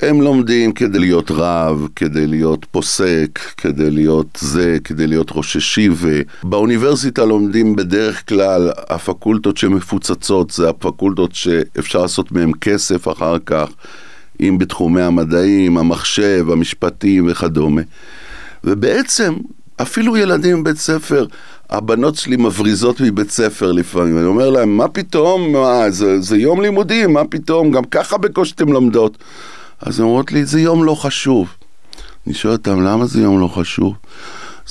הם 0.01 0.21
לומדים 0.21 0.71
כדי 0.71 0.99
להיות 0.99 1.31
רב, 1.31 1.87
כדי 1.95 2.27
להיות 2.27 2.65
פוסק, 2.71 3.39
כדי 3.57 3.91
להיות 3.91 4.37
זה, 4.41 4.77
כדי 4.83 5.07
להיות 5.07 5.27
ראש 5.31 5.55
ישיבה. 5.55 6.21
באוניברסיטה 6.43 7.25
לומדים 7.25 7.75
בדרך 7.75 8.29
כלל 8.29 8.71
הפקולטות 8.89 9.57
שמפוצצות, 9.57 10.51
זה 10.51 10.69
הפקולטות 10.69 11.35
שאפשר 11.35 12.01
לעשות 12.01 12.31
מהן 12.31 12.51
כסף 12.61 13.07
אחר 13.07 13.37
כך, 13.45 13.69
אם 14.39 14.57
בתחומי 14.57 15.01
המדעים, 15.01 15.77
המחשב, 15.77 16.45
המשפטים 16.51 17.27
וכדומה. 17.31 17.81
ובעצם, 18.63 19.33
אפילו 19.81 20.17
ילדים 20.17 20.63
בבית 20.63 20.77
ספר, 20.77 21.25
הבנות 21.69 22.15
שלי 22.15 22.37
מבריזות 22.37 23.01
מבית 23.01 23.31
ספר 23.31 23.71
לפעמים, 23.71 24.17
אני 24.17 24.25
אומר 24.25 24.49
להם, 24.49 24.77
מה 24.77 24.87
פתאום, 24.87 25.53
מה, 25.53 25.89
זה, 25.89 26.21
זה 26.21 26.37
יום 26.37 26.61
לימודים, 26.61 27.13
מה 27.13 27.25
פתאום, 27.25 27.71
גם 27.71 27.83
ככה 27.83 28.17
בקושי 28.17 28.53
אתם 28.55 28.71
לומדות. 28.71 29.17
אז 29.81 29.99
הן 29.99 30.05
אומרות 30.05 30.31
לי, 30.31 30.45
זה 30.45 30.61
יום 30.61 30.83
לא 30.83 30.95
חשוב. 30.95 31.47
אני 32.27 32.33
שואל 32.33 32.53
אותם, 32.53 32.81
למה 32.81 33.05
זה 33.05 33.21
יום 33.21 33.39
לא 33.39 33.47
חשוב? 33.47 33.95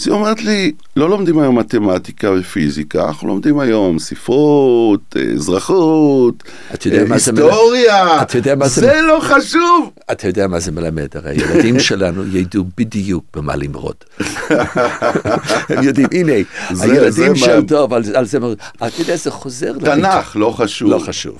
אז 0.00 0.06
היא 0.06 0.14
אומרת 0.14 0.42
לי, 0.42 0.72
לא 0.96 1.10
לומדים 1.10 1.38
היום 1.38 1.58
מתמטיקה 1.58 2.30
ופיזיקה, 2.32 3.04
אנחנו 3.08 3.28
לומדים 3.28 3.58
היום 3.58 3.98
ספרות, 3.98 5.00
אה, 5.16 5.22
אזרחות, 5.34 6.34
אה, 6.42 7.18
זה 7.18 7.30
היסטוריה, 7.50 8.22
יודע 8.36 8.54
מה 8.54 8.68
זה- 8.68 8.80
זה 8.80 9.00
לא 9.02 9.20
חשוב. 9.22 9.90
אתה 10.12 10.26
יודע 10.26 10.46
מה 10.46 10.60
זה 10.60 10.72
מלמד, 10.72 11.06
הרי 11.14 11.30
הילדים 11.30 11.80
שלנו 11.88 12.36
ידעו 12.36 12.64
בדיוק 12.78 13.24
במה 13.36 13.56
למרוד. 13.56 13.94
הם 15.68 15.82
יודעים, 15.82 16.06
הנה, 16.12 16.32
זה- 16.72 16.84
הילדים 16.84 17.34
זה 17.34 17.40
של 17.40 17.60
דוב, 17.60 17.94
על 17.94 18.02
על 18.14 18.24
זה. 18.24 18.38
אתה 18.76 19.00
יודע, 19.00 19.16
זה 19.16 19.30
חוזר. 19.30 19.72
תנ"ך, 19.78 20.36
לא 20.36 20.50
חשוב. 20.50 20.90
לא 20.90 20.98
חשוב, 20.98 21.38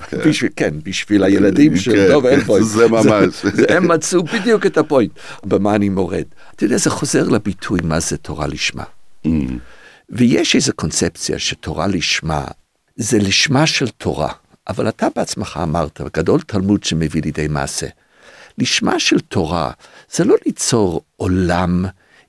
כן, 0.57 0.71
בשביל 0.85 1.25
הילדים 1.25 1.77
של 1.77 1.93
כן, 1.93 2.07
דוב 2.09 2.27
אלפוי. 2.27 2.63
זה 2.65 2.89
ממש. 2.89 3.35
הם 3.69 3.89
מצאו 3.89 4.23
בדיוק 4.25 4.67
את 4.67 4.79
הפוינט, 4.79 5.11
במה 5.45 5.75
אני 5.75 5.89
מורד. 5.89 6.25
אתה 6.61 6.67
יודע, 6.67 6.77
זה 6.77 6.91
חוזר 6.91 7.29
לביטוי 7.29 7.81
מה 7.85 8.01
זה 8.01 8.17
תורה 8.17 8.47
לשמה. 8.47 8.85
Mm. 9.27 9.29
ויש 10.09 10.55
איזו 10.55 10.73
קונספציה 10.77 11.39
שתורה 11.39 11.87
לשמה, 11.87 12.45
זה 12.97 13.19
לשמה 13.19 13.67
של 13.67 13.89
תורה, 13.89 14.33
אבל 14.69 14.89
אתה 14.89 15.09
בעצמך 15.17 15.61
אמרת, 15.63 16.01
גדול 16.15 16.41
תלמוד 16.41 16.85
שמביא 16.85 17.23
לידי 17.23 17.49
מעשה. 17.49 17.87
לשמה 18.59 19.01
של 19.01 19.21
תורה 19.21 19.71
זה 20.13 20.25
לא 20.25 20.35
ליצור 20.47 21.03
עולם 21.17 21.85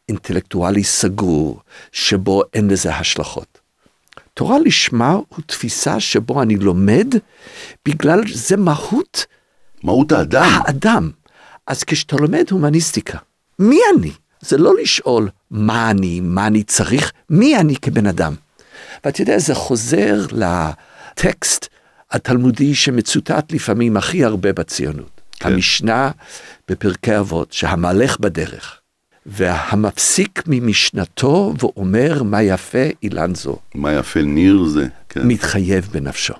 אינטלקטואלי 0.09 0.83
סגור, 0.83 1.61
שבו 1.91 2.43
אין 2.53 2.67
לזה 2.67 2.95
השלכות. 2.95 3.59
תורה 4.33 4.59
לשמה 4.59 5.11
הוא 5.11 5.41
תפיסה 5.45 5.99
שבו 5.99 6.41
אני 6.41 6.55
לומד, 6.55 7.15
בגלל 7.85 8.21
זה 8.33 8.57
מהות 8.57 9.25
מהות 9.83 10.11
האדם. 10.11 10.43
האדם. 10.43 11.11
אז 11.67 11.83
כשאתה 11.83 12.15
לומד 12.15 12.45
הומניסטיקה, 12.51 13.17
מי 13.59 13.79
אני? 13.95 14.11
זה 14.41 14.57
לא 14.57 14.73
לשאול 14.81 15.29
מה 15.51 15.91
אני, 15.91 16.19
מה 16.19 16.47
אני 16.47 16.63
צריך, 16.63 17.11
מי 17.29 17.57
אני 17.57 17.75
כבן 17.75 18.07
אדם. 18.07 18.33
ואתה 19.05 19.21
יודע, 19.21 19.39
זה 19.39 19.55
חוזר 19.55 20.25
לטקסט 20.31 21.67
התלמודי 22.11 22.75
שמצוטט 22.75 23.51
לפעמים 23.51 23.97
הכי 23.97 24.23
הרבה 24.23 24.53
בציונות. 24.53 25.21
כן. 25.31 25.53
המשנה 25.53 26.11
בפרקי 26.69 27.19
אבות, 27.19 27.53
שהמהלך 27.53 28.19
בדרך, 28.19 28.77
והמפסיק 29.25 30.43
ממשנתו 30.47 31.53
ואומר 31.59 32.23
מה 32.23 32.43
יפה 32.43 32.85
אילן 33.03 33.35
זו. 33.35 33.57
מה 33.75 33.93
יפה 33.93 34.21
ניר 34.21 34.65
זה. 34.67 34.87
כן. 35.09 35.27
מתחייב 35.27 35.89
בנפשו. 35.91 36.33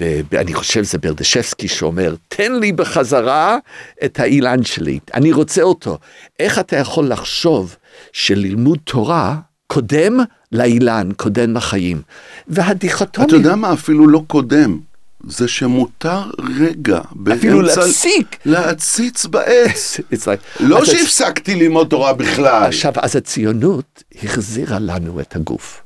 ואני 0.00 0.54
חושב 0.54 0.82
זה 0.84 0.98
ברדשבסקי 0.98 1.68
שאומר, 1.68 2.14
תן 2.28 2.52
לי 2.52 2.72
בחזרה 2.72 3.58
את 4.04 4.20
האילן 4.20 4.62
שלי, 4.64 4.98
אני 5.14 5.32
רוצה 5.32 5.62
אותו. 5.62 5.98
איך 6.40 6.58
אתה 6.58 6.76
יכול 6.76 7.08
לחשוב 7.08 7.76
שלימוד 8.12 8.78
תורה 8.84 9.36
קודם 9.66 10.18
לאילן, 10.52 11.08
קודם 11.16 11.54
לחיים? 11.56 12.02
והדיכוטומיה... 12.48 13.26
אתה 13.28 13.36
יודע 13.36 13.54
מה? 13.56 13.72
אפילו 13.72 14.06
לא 14.08 14.22
קודם. 14.26 14.78
זה 15.26 15.48
שמותר 15.48 16.22
רגע, 16.60 17.00
אפילו 17.32 17.58
באמצע- 17.62 17.80
להפסיק. 17.80 18.36
להציץ 18.46 19.26
בעץ. 19.26 20.00
Like- 20.12 20.60
לא 20.60 20.84
שהפסקתי 20.84 21.54
ללמוד 21.54 21.88
תורה 21.88 22.12
בכלל. 22.12 22.62
עכשיו, 22.64 22.92
אז 22.96 23.16
הציונות 23.16 24.02
החזירה 24.24 24.78
לנו 24.78 25.20
את 25.20 25.36
הגוף. 25.36 25.82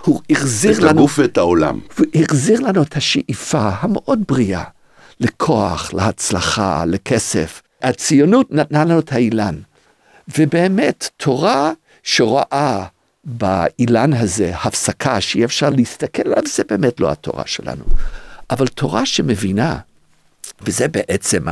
הוא 0.00 0.20
החזיר 0.30 0.72
את 0.72 0.78
לנו... 0.78 0.90
הגוף 0.90 1.18
ואת 1.18 1.38
העולם. 1.38 1.80
הוא 1.98 2.06
החזיר 2.14 2.60
לנו 2.60 2.82
את 2.82 2.96
השאיפה 2.96 3.70
המאוד 3.80 4.20
בריאה 4.28 4.64
לכוח, 5.20 5.92
להצלחה, 5.92 6.84
לכסף. 6.84 7.62
הציונות 7.82 8.52
נתנה 8.52 8.84
לנו 8.84 8.98
את 8.98 9.12
האילן. 9.12 9.54
ובאמת, 10.38 11.10
תורה 11.16 11.72
שרואה 12.02 12.84
באילן 13.24 14.12
הזה 14.12 14.52
הפסקה 14.56 15.20
שאי 15.20 15.44
אפשר 15.44 15.70
להסתכל 15.70 16.22
עליו, 16.22 16.42
זה 16.46 16.62
באמת 16.68 17.00
לא 17.00 17.12
התורה 17.12 17.46
שלנו. 17.46 17.84
אבל 18.50 18.66
תורה 18.66 19.06
שמבינה, 19.06 19.78
וזה 20.62 20.88
בעצם 20.88 21.42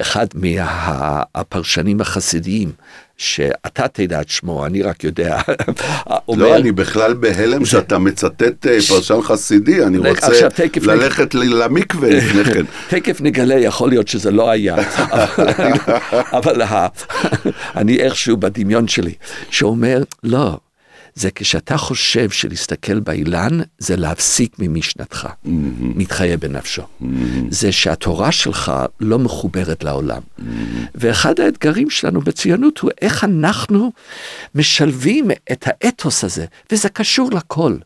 אחד 0.00 0.26
מהפרשנים 0.34 2.00
החסידיים, 2.00 2.72
שאתה 3.16 3.88
תדע 3.88 4.20
את 4.20 4.28
שמו, 4.28 4.66
אני 4.66 4.82
רק 4.82 5.04
יודע, 5.04 5.38
אומר, 6.28 6.44
לא, 6.44 6.56
אני 6.56 6.72
בכלל 6.72 7.14
בהלם 7.14 7.64
שאתה 7.64 7.98
מצטט 7.98 8.66
אה, 8.66 8.78
פרשן 8.88 9.22
חסידי, 9.22 9.84
אני 9.84 9.98
רוצה 9.98 10.26
עכשיו, 10.26 10.50
תקף, 10.54 10.86
ללכת 10.86 11.34
ל- 11.34 11.62
למקווה 11.62 12.10
לפני 12.10 12.44
כן. 12.44 12.64
תכף 13.00 13.20
נגלה, 13.20 13.54
יכול 13.54 13.88
להיות 13.88 14.08
שזה 14.08 14.30
לא 14.30 14.50
היה, 14.50 14.76
אבל, 16.38 16.62
אני 17.76 18.00
איכשהו 18.00 18.36
בדמיון 18.36 18.88
שלי, 18.88 19.14
שאומר, 19.50 20.02
לא, 20.24 20.58
זה 21.18 21.30
כשאתה 21.34 21.76
חושב 21.76 22.30
שלהסתכל 22.30 23.00
באילן, 23.00 23.60
זה 23.78 23.96
להפסיק 23.96 24.56
ממשנתך, 24.58 25.28
מתחייב 25.80 26.40
בנפשו. 26.40 26.82
זה 27.50 27.72
שהתורה 27.72 28.32
שלך 28.32 28.72
לא 29.00 29.18
מחוברת 29.18 29.84
לעולם. 29.84 30.22
ואחד 30.94 31.40
האתגרים 31.40 31.90
שלנו 31.90 32.20
בציונות 32.20 32.78
הוא 32.78 32.90
איך 33.02 33.24
אנחנו 33.24 33.92
משלבים 34.54 35.30
את 35.52 35.64
האתוס 35.66 36.24
הזה, 36.24 36.46
וזה 36.72 36.88
קשור 36.88 37.30
לכל. 37.32 37.76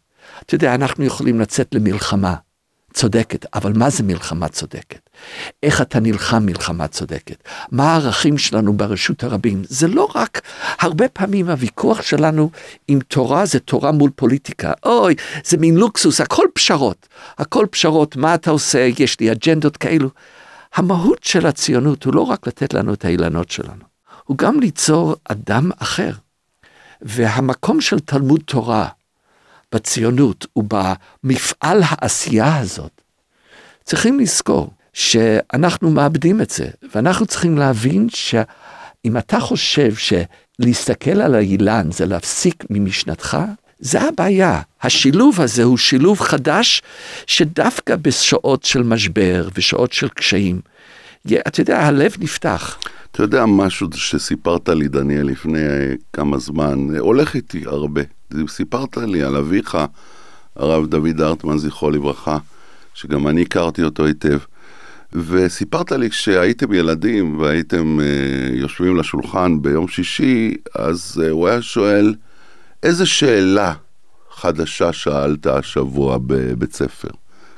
אתה 0.47 0.55
יודע, 0.55 0.75
אנחנו 0.75 1.05
יכולים 1.05 1.41
לצאת 1.41 1.75
למלחמה. 1.75 2.35
צודקת, 2.93 3.47
אבל 3.55 3.73
מה 3.73 3.91
זה 3.91 4.03
מלחמה 4.03 4.49
צודקת? 4.49 5.02
איך 5.63 5.83
אתה 5.83 6.01
נלחם 6.01 6.47
מלחמה 6.47 6.89
צודקת? 6.89 7.49
מה 7.71 7.93
הערכים 7.93 8.39
שלנו 8.39 8.73
ברשות 8.73 9.25
הרבים? 9.25 9.63
זה 9.69 9.89
לא 9.89 10.09
רק, 10.15 10.41
הרבה 10.81 11.09
פעמים 11.09 11.49
הוויכוח 11.49 12.03
שלנו 12.03 12.51
עם 12.89 13.01
תורה 13.01 13.47
זה 13.47 13.59
תורה 13.61 13.93
מול 13.93 14.11
פוליטיקה. 14.17 14.73
אוי, 14.87 15.15
זה 15.45 15.57
מין 15.57 15.77
לוקסוס, 15.77 16.21
הכל 16.21 16.47
פשרות. 16.55 17.09
הכל 17.39 17.67
פשרות, 17.71 18.17
מה 18.17 18.35
אתה 18.35 18.51
עושה, 18.51 18.89
יש 18.99 19.21
לי 19.21 19.33
אג'נדות 19.33 19.77
כאלו. 19.77 20.09
המהות 20.75 21.25
של 21.25 21.47
הציונות 21.47 22.05
הוא 22.05 22.15
לא 22.15 22.21
רק 22.21 22.47
לתת 22.47 22.75
לנו 22.75 22.95
את 22.95 23.05
האילנות 23.05 23.51
שלנו, 23.51 23.85
הוא 24.25 24.39
גם 24.39 24.61
ליצור 24.61 25.17
אדם 25.25 25.71
אחר. 25.79 26.13
והמקום 27.03 27.81
של 27.81 28.01
תלמוד 28.01 28.41
תורה, 28.45 28.89
בציונות 29.73 30.47
ובמפעל 30.57 31.83
העשייה 31.85 32.59
הזאת, 32.59 33.01
צריכים 33.85 34.21
לזכור 34.21 34.71
שאנחנו 34.93 35.91
מאבדים 35.91 36.41
את 36.41 36.51
זה, 36.51 36.67
ואנחנו 36.95 37.27
צריכים 37.27 37.59
להבין 37.59 38.09
אם 39.05 39.17
אתה 39.17 39.41
חושב 39.41 39.93
שלהסתכל 39.95 41.21
על 41.21 41.35
האילן 41.35 41.93
זה 41.93 42.07
להפסיק 42.07 42.65
ממשנתך, 42.71 43.39
זה 43.79 44.03
הבעיה. 44.03 44.61
השילוב 44.83 45.41
הזה 45.41 45.63
הוא 45.63 45.79
שילוב 45.79 46.21
חדש, 46.21 46.83
שדווקא 47.27 47.97
בשעות 47.97 48.65
של 48.65 48.83
משבר 48.83 49.49
ושעות 49.57 49.93
של 49.93 50.09
קשיים, 50.09 50.61
אתה 51.27 51.61
יודע, 51.61 51.81
הלב 51.81 52.15
נפתח. 52.19 52.79
אתה 53.13 53.23
יודע 53.23 53.47
משהו 53.47 53.89
שסיפרת 53.95 54.69
לי, 54.69 54.89
דניאל, 54.89 55.27
לפני 55.27 55.61
כמה 56.13 56.39
זמן, 56.39 56.97
הולך 56.99 57.35
איתי 57.35 57.65
הרבה. 57.67 58.01
סיפרת 58.49 58.97
לי 58.97 59.23
על 59.23 59.37
אביך, 59.37 59.79
הרב 60.57 60.87
דוד 60.87 61.21
ארטמן, 61.21 61.59
זכרו 61.59 61.91
לברכה, 61.91 62.39
שגם 62.95 63.29
אני 63.29 63.43
הכרתי 63.43 63.83
אותו 63.83 64.07
היטב. 64.07 64.39
וסיפרת 65.15 65.93
לי 65.93 66.11
כשהייתם 66.11 66.73
ילדים 66.73 67.39
והייתם 67.41 67.99
uh, 68.01 68.53
יושבים 68.55 68.97
לשולחן 68.97 69.63
ביום 69.63 69.89
שישי, 69.89 70.55
אז 70.75 71.23
uh, 71.25 71.31
הוא 71.31 71.49
היה 71.49 71.63
שואל, 71.63 72.15
איזה 72.83 73.07
שאלה 73.07 73.75
חדשה 74.31 74.93
שאלת 74.93 75.47
השבוע 75.47 76.19
בבית 76.27 76.73
ספר? 76.73 77.09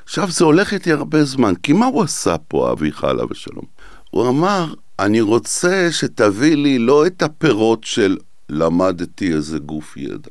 עכשיו 0.04 0.30
זה 0.30 0.44
הולך 0.44 0.72
איתי 0.74 0.92
הרבה 0.92 1.24
זמן, 1.24 1.54
כי 1.62 1.72
מה 1.72 1.86
הוא 1.86 2.02
עשה 2.02 2.38
פה, 2.38 2.72
אביך 2.72 3.04
עליו 3.04 3.26
השלום? 3.30 3.64
הוא 4.10 4.28
אמר, 4.28 4.74
אני 4.98 5.20
רוצה 5.20 5.88
שתביא 5.90 6.56
לי 6.56 6.78
לא 6.78 7.06
את 7.06 7.22
הפירות 7.22 7.84
של 7.84 8.16
למדתי 8.48 9.32
איזה 9.32 9.58
גוף 9.58 9.96
ידע. 9.96 10.30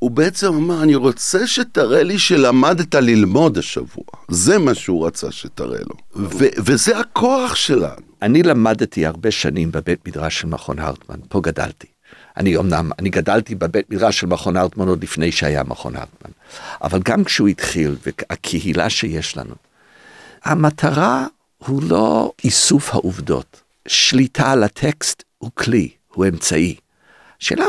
הוא 0.00 0.10
בעצם 0.10 0.46
אמר, 0.46 0.82
אני 0.82 0.94
רוצה 0.94 1.46
שתראה 1.46 2.02
לי 2.02 2.18
שלמדת 2.18 2.94
ללמוד 2.94 3.58
השבוע. 3.58 4.04
זה 4.28 4.58
מה 4.58 4.74
שהוא 4.74 5.06
רצה 5.06 5.32
שתראה 5.32 5.78
לו. 5.80 5.94
ו- 6.16 6.54
וזה 6.56 6.98
הכוח 6.98 7.54
שלנו. 7.54 8.10
אני 8.22 8.42
למדתי 8.42 9.06
הרבה 9.06 9.30
שנים 9.30 9.72
בבית 9.72 10.08
מדרש 10.08 10.40
של 10.40 10.46
מכון 10.46 10.78
הרטמן, 10.78 11.16
פה 11.28 11.40
גדלתי. 11.40 11.86
אני 12.36 12.56
אמנם, 12.56 12.90
אני 12.98 13.10
גדלתי 13.10 13.54
בבית 13.54 13.90
מדרש 13.90 14.20
של 14.20 14.26
מכון 14.26 14.56
הרטמן 14.56 14.88
עוד 14.88 15.02
לפני 15.02 15.32
שהיה 15.32 15.62
מכון 15.62 15.96
הרטמן. 15.96 16.30
אבל 16.82 17.00
גם 17.04 17.24
כשהוא 17.24 17.48
התחיל, 17.48 17.96
והקהילה 18.06 18.90
שיש 18.90 19.36
לנו, 19.36 19.54
המטרה 20.44 21.26
הוא 21.58 21.82
לא 21.82 22.32
איסוף 22.44 22.94
העובדות. 22.94 23.60
שליטה 23.88 24.52
על 24.52 24.62
הטקסט 24.62 25.22
הוא 25.38 25.50
כלי, 25.54 25.88
הוא 26.14 26.26
אמצעי. 26.26 26.76
שאלה 27.40 27.66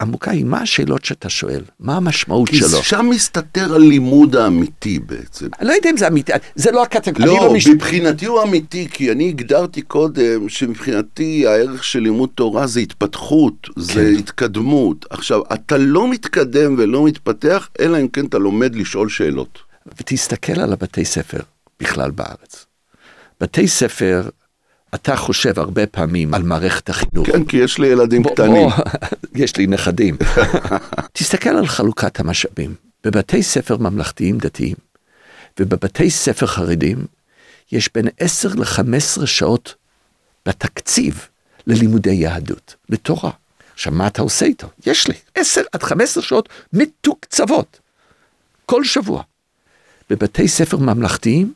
עמוקה 0.00 0.30
היא 0.30 0.44
מה 0.44 0.60
השאלות 0.60 1.04
שאתה 1.04 1.28
שואל, 1.28 1.62
מה 1.80 1.96
המשמעות 1.96 2.48
כי 2.48 2.56
שלו. 2.56 2.68
כי 2.68 2.84
שם 2.84 3.06
מסתתר 3.10 3.74
הלימוד 3.74 4.36
האמיתי 4.36 4.98
בעצם. 4.98 5.48
אני 5.60 5.68
לא 5.68 5.72
יודע 5.72 5.90
אם 5.90 5.96
זה 5.96 6.08
אמיתי, 6.08 6.32
זה 6.54 6.70
לא 6.70 6.82
הקטגוריה. 6.82 7.26
לא, 7.26 7.46
לא 7.46 7.54
מש... 7.54 7.66
מבחינתי 7.66 8.26
הוא 8.26 8.42
אמיתי, 8.42 8.88
כי 8.92 9.12
אני 9.12 9.28
הגדרתי 9.28 9.82
קודם 9.82 10.48
שמבחינתי 10.48 11.46
הערך 11.46 11.84
של 11.84 11.98
לימוד 11.98 12.30
תורה 12.34 12.66
זה 12.66 12.80
התפתחות, 12.80 13.54
כן. 13.74 13.80
זה 13.80 14.08
התקדמות. 14.18 15.06
עכשיו, 15.10 15.40
אתה 15.52 15.76
לא 15.78 16.10
מתקדם 16.10 16.74
ולא 16.78 17.04
מתפתח, 17.04 17.68
אלא 17.80 17.98
אם 18.00 18.08
כן 18.08 18.26
אתה 18.26 18.38
לומד 18.38 18.74
לשאול 18.74 19.08
שאלות. 19.08 19.58
ותסתכל 19.86 20.60
על 20.60 20.72
הבתי 20.72 21.04
ספר 21.04 21.40
בכלל 21.80 22.10
בארץ. 22.10 22.66
בתי 23.40 23.68
ספר 23.68 24.28
אתה 24.94 25.16
חושב 25.16 25.58
הרבה 25.58 25.86
פעמים 25.86 26.34
על 26.34 26.42
מערכת 26.42 26.88
החינוך. 26.88 27.26
כן, 27.26 27.44
כי 27.44 27.56
יש 27.56 27.78
לי 27.78 27.86
ילדים 27.86 28.22
קטנים. 28.24 28.68
יש 29.34 29.56
לי 29.56 29.66
נכדים. 29.66 30.16
תסתכל 31.12 31.50
על 31.50 31.66
חלוקת 31.66 32.20
המשאבים. 32.20 32.74
בבתי 33.04 33.42
ספר 33.42 33.76
ממלכתיים 33.76 34.38
דתיים 34.38 34.76
ובבתי 35.60 36.10
ספר 36.10 36.46
חרדים 36.46 37.06
יש 37.72 37.90
בין 37.94 38.08
10 38.18 38.48
ל-15 38.48 39.26
שעות 39.26 39.74
בתקציב 40.46 41.26
ללימודי 41.66 42.12
יהדות, 42.14 42.74
לתורה. 42.88 43.30
עכשיו, 43.74 43.92
מה 43.92 44.06
אתה 44.06 44.22
עושה 44.22 44.46
איתו? 44.46 44.68
יש 44.86 45.08
לי 45.08 45.14
10 45.34 45.60
עד 45.72 45.82
15 45.82 46.22
שעות 46.22 46.48
מתוקצבות, 46.72 47.80
כל 48.66 48.84
שבוע. 48.84 49.22
בבתי 50.10 50.48
ספר 50.48 50.76
ממלכתיים 50.76 51.52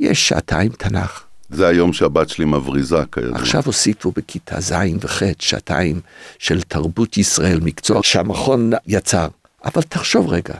יש 0.00 0.28
שעתיים 0.28 0.72
תנ"ך, 0.72 1.24
זה 1.50 1.68
היום 1.68 1.92
שהבת 1.92 2.28
שלי 2.28 2.44
מבריזה 2.44 3.02
כידוע. 3.12 3.36
עכשיו 3.36 3.62
הוסיפו 3.66 4.12
בכיתה 4.16 4.60
ז' 4.60 4.74
וח' 5.00 5.22
שעתיים 5.38 6.00
של 6.38 6.62
תרבות 6.62 7.16
ישראל, 7.16 7.60
מקצוע 7.60 8.00
שהמכון 8.02 8.70
יצר. 8.86 9.28
אבל 9.64 9.82
תחשוב 9.82 10.28
רגע, 10.28 10.54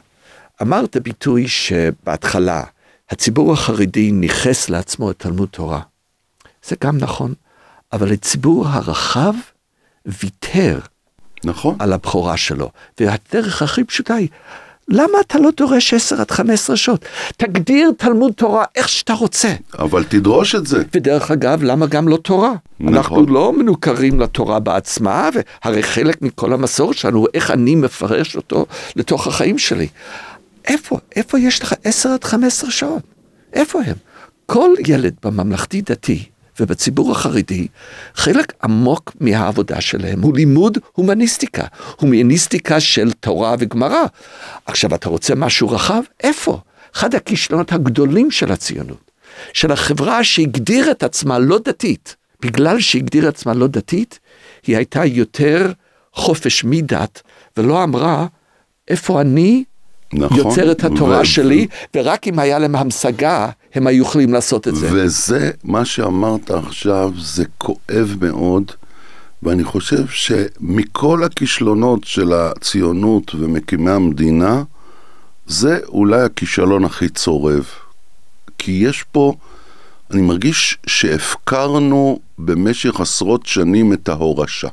אמרת 0.62 0.96
ביטוי 0.96 1.48
שבהתחלה 1.48 2.62
הציבור 3.10 3.52
החרדי 3.52 4.12
ניכס 4.12 4.68
לעצמו 4.68 5.10
את 5.10 5.18
תלמוד 5.18 5.48
תורה. 5.48 5.80
זה 6.64 6.76
גם 6.84 6.98
נכון, 6.98 7.34
אבל 7.92 8.12
הציבור 8.12 8.68
הרחב 8.68 9.34
ויתר 10.06 10.80
נכון. 11.44 11.76
על 11.78 11.92
הבכורה 11.92 12.36
שלו. 12.36 12.70
והדרך 13.00 13.62
הכי 13.62 13.84
פשוטה 13.84 14.14
היא, 14.14 14.28
למה 14.88 15.20
אתה 15.20 15.38
לא 15.38 15.50
דורש 15.56 15.94
10 15.94 16.20
עד 16.20 16.30
15 16.30 16.76
שעות? 16.76 17.04
תגדיר 17.36 17.90
תלמוד 17.96 18.32
תורה 18.32 18.64
איך 18.76 18.88
שאתה 18.88 19.12
רוצה. 19.12 19.48
אבל 19.78 20.04
תדרוש 20.04 20.54
את 20.54 20.66
זה. 20.66 20.82
ודרך 20.94 21.30
אגב, 21.30 21.62
למה 21.62 21.86
גם 21.86 22.08
לא 22.08 22.16
תורה? 22.16 22.52
נכון. 22.80 22.94
אנחנו 22.94 23.26
לא 23.26 23.52
מנוכרים 23.52 24.20
לתורה 24.20 24.60
בעצמה, 24.60 25.28
והרי 25.64 25.82
חלק 25.82 26.22
מכל 26.22 26.52
המסורת 26.52 26.96
שלנו 26.96 27.26
איך 27.34 27.50
אני 27.50 27.74
מפרש 27.74 28.36
אותו 28.36 28.66
לתוך 28.96 29.26
החיים 29.26 29.58
שלי. 29.58 29.88
איפה, 30.64 30.98
איפה 31.16 31.38
יש 31.38 31.62
לך 31.62 31.74
10 31.84 32.08
עד 32.08 32.24
15 32.24 32.70
שעות? 32.70 33.02
איפה 33.52 33.80
הם? 33.86 33.94
כל 34.46 34.70
ילד 34.86 35.14
בממלכתי 35.24 35.80
דתי 35.80 36.24
ובציבור 36.60 37.12
החרדי, 37.12 37.68
חלק 38.14 38.52
עמוק 38.62 39.12
מהעבודה 39.20 39.80
שלהם 39.80 40.22
הוא 40.22 40.36
לימוד 40.36 40.78
הומניסטיקה, 40.92 41.64
הומניסטיקה 41.96 42.80
של 42.80 43.12
תורה 43.12 43.54
וגמרא. 43.58 44.04
עכשיו, 44.66 44.94
אתה 44.94 45.08
רוצה 45.08 45.34
משהו 45.34 45.70
רחב? 45.70 46.02
איפה? 46.22 46.60
אחד 46.94 47.14
הכישלונות 47.14 47.72
הגדולים 47.72 48.30
של 48.30 48.52
הציונות, 48.52 49.10
של 49.52 49.72
החברה 49.72 50.24
שהגדיר 50.24 50.90
את 50.90 51.02
עצמה 51.02 51.38
לא 51.38 51.58
דתית, 51.58 52.16
בגלל 52.42 52.80
שהגדיר 52.80 53.28
עצמה 53.28 53.54
לא 53.54 53.66
דתית, 53.66 54.18
היא 54.66 54.76
הייתה 54.76 55.04
יותר 55.04 55.72
חופש 56.12 56.64
מדת, 56.64 57.22
ולא 57.56 57.84
אמרה, 57.84 58.26
איפה 58.88 59.20
אני 59.20 59.64
נכון, 60.12 60.38
יוצר 60.38 60.72
את 60.72 60.84
התורה 60.84 61.20
ו... 61.20 61.24
שלי, 61.24 61.66
ורק 61.96 62.28
אם 62.28 62.38
היה 62.38 62.58
להם 62.58 62.76
המשגה, 62.76 63.50
הם 63.74 63.86
היו 63.86 64.02
יכולים 64.02 64.32
לעשות 64.32 64.68
את 64.68 64.74
זה. 64.74 64.88
וזה, 64.92 65.50
מה 65.64 65.84
שאמרת 65.84 66.50
עכשיו, 66.50 67.12
זה 67.18 67.44
כואב 67.58 68.16
מאוד, 68.20 68.72
ואני 69.42 69.64
חושב 69.64 70.06
שמכל 70.08 71.24
הכישלונות 71.24 72.04
של 72.04 72.32
הציונות 72.32 73.34
ומקימי 73.34 73.90
המדינה, 73.90 74.62
זה 75.46 75.78
אולי 75.88 76.22
הכישלון 76.22 76.84
הכי 76.84 77.08
צורב. 77.08 77.64
כי 78.58 78.72
יש 78.72 79.04
פה, 79.12 79.32
אני 80.10 80.22
מרגיש 80.22 80.78
שהפקרנו 80.86 82.20
במשך 82.38 83.00
עשרות 83.00 83.46
שנים 83.46 83.92
את 83.92 84.08
ההורשה. 84.08 84.68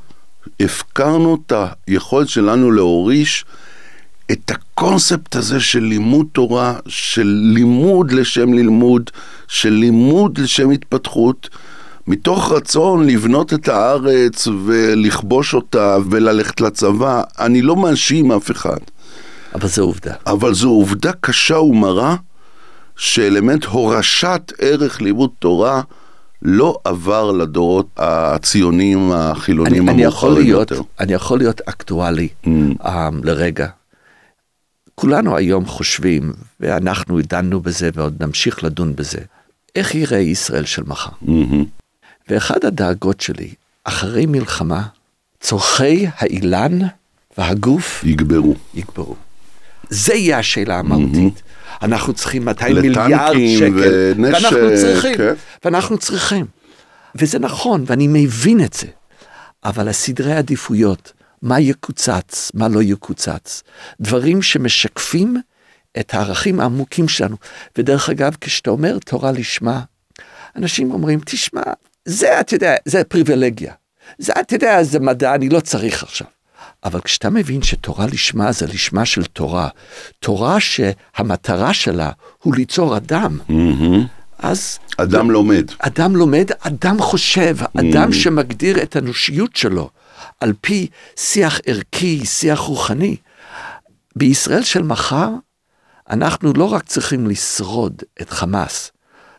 הפקרנו 0.60 1.38
את 1.46 1.54
היכולת 1.88 2.30
שלנו 2.30 2.72
להוריש 2.72 3.46
את 4.32 4.52
הקונספט 4.52 5.36
הזה 5.36 5.60
של 5.60 5.80
לימוד 5.84 6.26
תורה, 6.32 6.76
של 6.88 7.42
לימוד 7.54 8.12
לשם 8.12 8.54
ללמוד, 8.54 9.10
של 9.48 9.70
לימוד 9.70 10.38
לשם 10.38 10.70
התפתחות, 10.70 11.50
מתוך 12.08 12.52
רצון 12.52 13.08
לבנות 13.08 13.54
את 13.54 13.68
הארץ 13.68 14.48
ולכבוש 14.66 15.54
אותה 15.54 15.98
וללכת 16.10 16.62
לצבא, 16.62 17.24
אני 17.40 17.62
לא 17.62 17.76
מאשים 17.76 18.32
אף 18.32 18.52
אחד. 18.52 18.78
אבל 19.56 19.68
זו 19.68 19.82
עובדה. 19.84 20.14
אבל 20.28 20.54
זו 20.54 20.70
עובדה 20.70 21.12
קשה 21.22 21.60
ומרה, 21.60 22.16
שאלמנט 22.98 23.66
הורשת 23.66 24.52
ערך 24.60 25.02
לימוד 25.02 25.30
תורה 25.40 25.82
לא 26.42 26.78
עבר 26.84 27.32
לדורות 27.32 27.88
הציונים 27.98 29.12
החילונים 29.14 29.90
המאוחרים 29.90 30.48
יותר. 30.48 30.82
אני 31.00 31.14
יכול 31.14 31.38
להיות 31.38 31.62
אקטואלי 31.66 32.28
mm. 32.46 32.48
um, 32.82 32.88
לרגע. 33.24 33.68
כולנו 34.96 35.38
היום 35.38 35.66
חושבים, 35.66 36.34
ואנחנו 36.60 37.20
דנו 37.22 37.60
בזה 37.60 37.90
ועוד 37.94 38.24
נמשיך 38.24 38.64
לדון 38.64 38.96
בזה, 38.96 39.20
איך 39.76 39.96
יראה 39.96 40.18
ישראל 40.18 40.66
של 40.66 40.84
מחר. 40.88 41.12
Mm-hmm. 41.24 41.66
ואחד 42.30 42.66
הדאגות 42.66 43.22
שלי, 43.22 43.54
אחרי 43.84 44.26
מלחמה, 44.26 44.84
צורכי 45.40 46.08
האילן 46.18 46.80
והגוף 47.38 48.04
יגברו. 48.04 48.56
יגברו. 48.74 49.16
זה 49.90 50.14
יהיה 50.14 50.40
השאלה 50.40 50.80
המהותית. 50.80 51.38
Mm-hmm. 51.38 51.86
אנחנו 51.86 52.14
צריכים 52.14 52.46
200 52.46 52.76
מיליארד 52.82 53.36
שקל, 53.60 54.14
ונש... 54.18 54.34
ואנחנו 54.34 54.70
צריכים, 54.82 55.18
כן. 55.18 55.34
ואנחנו 55.66 55.98
צריכים. 55.98 56.46
וזה 57.16 57.40
נכון, 57.40 57.84
ואני 57.88 58.08
מבין 58.08 58.64
את 58.64 58.74
זה, 58.74 58.88
אבל 59.66 59.88
הסדרי 59.88 60.34
עדיפויות, 60.34 61.14
מה 61.46 61.60
יקוצץ, 61.60 62.52
מה 62.54 62.68
לא 62.68 62.82
יקוצץ. 62.82 63.64
דברים 64.02 64.42
שמשקפים 64.42 65.38
את 66.00 66.14
הערכים 66.14 66.60
העמוקים 66.60 67.08
שלנו. 67.08 67.36
ודרך 67.78 68.10
אגב, 68.10 68.36
כשאתה 68.42 68.70
אומר 68.70 68.98
תורה 69.06 69.32
לשמה, 69.32 69.82
אנשים 70.56 70.92
אומרים, 70.92 71.20
תשמע, 71.26 71.62
זה, 72.06 72.40
אתה 72.40 72.56
יודע, 72.56 72.76
זה 72.86 73.04
פריבילגיה. 73.04 73.74
זה, 74.18 74.34
אתה 74.40 74.56
יודע, 74.56 74.84
זה 74.84 75.00
מדע, 75.00 75.36
אני 75.36 75.50
לא 75.50 75.60
צריך 75.60 76.04
עכשיו. 76.04 76.28
אבל 76.84 77.02
כשאתה 77.02 77.30
מבין 77.30 77.62
שתורה 77.62 78.06
לשמה 78.06 78.52
זה 78.52 78.66
לשמה 78.68 79.06
של 79.06 79.26
תורה, 79.26 79.68
תורה 80.20 80.58
שהמטרה 80.60 81.74
שלה 81.74 82.12
הוא 82.44 82.56
ליצור 82.56 82.98
אדם, 82.98 83.40
אז... 84.40 84.80
אדם 84.98 85.32
לומד. 85.32 85.72
אדם 85.80 86.16
לומד, 86.16 86.52
אדם 86.60 87.00
חושב, 87.00 87.58
אדם 87.80 88.14
שמגדיר 88.14 88.84
את 88.84 88.96
האנושיות 88.96 89.56
שלו 89.56 89.90
על 90.40 90.54
פי 90.62 90.88
שיח 91.16 91.60
ערכי, 91.66 92.26
שיח 92.26 92.60
רוחני. 92.60 93.16
בישראל 94.16 94.64
של 94.64 94.84
מחר, 94.84 95.30
אנחנו 96.10 96.54
לא 96.54 96.74
רק 96.74 96.84
צריכים 96.84 97.28
לשרוד 97.28 98.04
את 98.22 98.30
חמאס, 98.30 98.92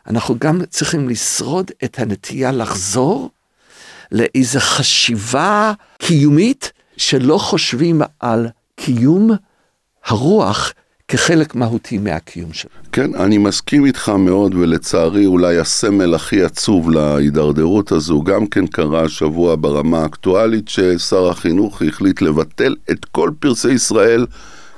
אנחנו 0.07 0.35
גם 0.39 0.65
צריכים 0.65 1.09
לשרוד 1.09 1.71
את 1.83 1.99
הנטייה 1.99 2.51
לחזור 2.51 3.29
לאיזו 4.11 4.59
חשיבה 4.59 5.73
קיומית 5.97 6.71
שלא 6.97 7.37
חושבים 7.37 8.01
על 8.19 8.47
קיום 8.75 9.31
הרוח 10.05 10.73
כחלק 11.11 11.55
מהותי 11.55 11.97
מהקיום 11.97 12.53
שלו. 12.53 12.69
כן, 12.91 13.15
אני 13.15 13.37
מסכים 13.37 13.85
איתך 13.85 14.09
מאוד, 14.09 14.55
ולצערי 14.55 15.25
אולי 15.25 15.57
הסמל 15.57 16.15
הכי 16.15 16.43
עצוב 16.43 16.91
להידרדרות 16.91 17.91
הזו 17.91 18.23
גם 18.23 18.47
כן 18.47 18.67
קרה 18.67 19.01
השבוע 19.01 19.55
ברמה 19.59 19.99
האקטואלית, 19.99 20.67
ששר 20.67 21.29
החינוך 21.29 21.81
החליט 21.81 22.21
לבטל 22.21 22.75
את 22.91 23.05
כל 23.05 23.31
פרסי 23.39 23.71
ישראל 23.71 24.25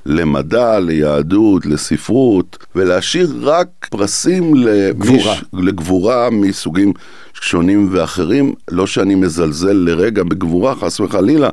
למדע, 0.06 0.80
ליהדות, 0.80 1.66
לספרות, 1.66 2.58
ולהשאיר 2.76 3.34
רק 3.42 3.68
פרסים 3.90 4.54
גבורה. 4.98 5.36
למיש, 5.36 5.44
לגבורה 5.54 6.30
מסוגים 6.30 6.94
שונים 7.34 7.90
ואחרים. 7.92 8.54
לא 8.72 8.88
שאני 8.88 9.16
מזלזל 9.16 9.74
לרגע 9.74 10.24
בגבורה, 10.24 10.76
חס 10.76 11.00
וחלילה, 11.00 11.50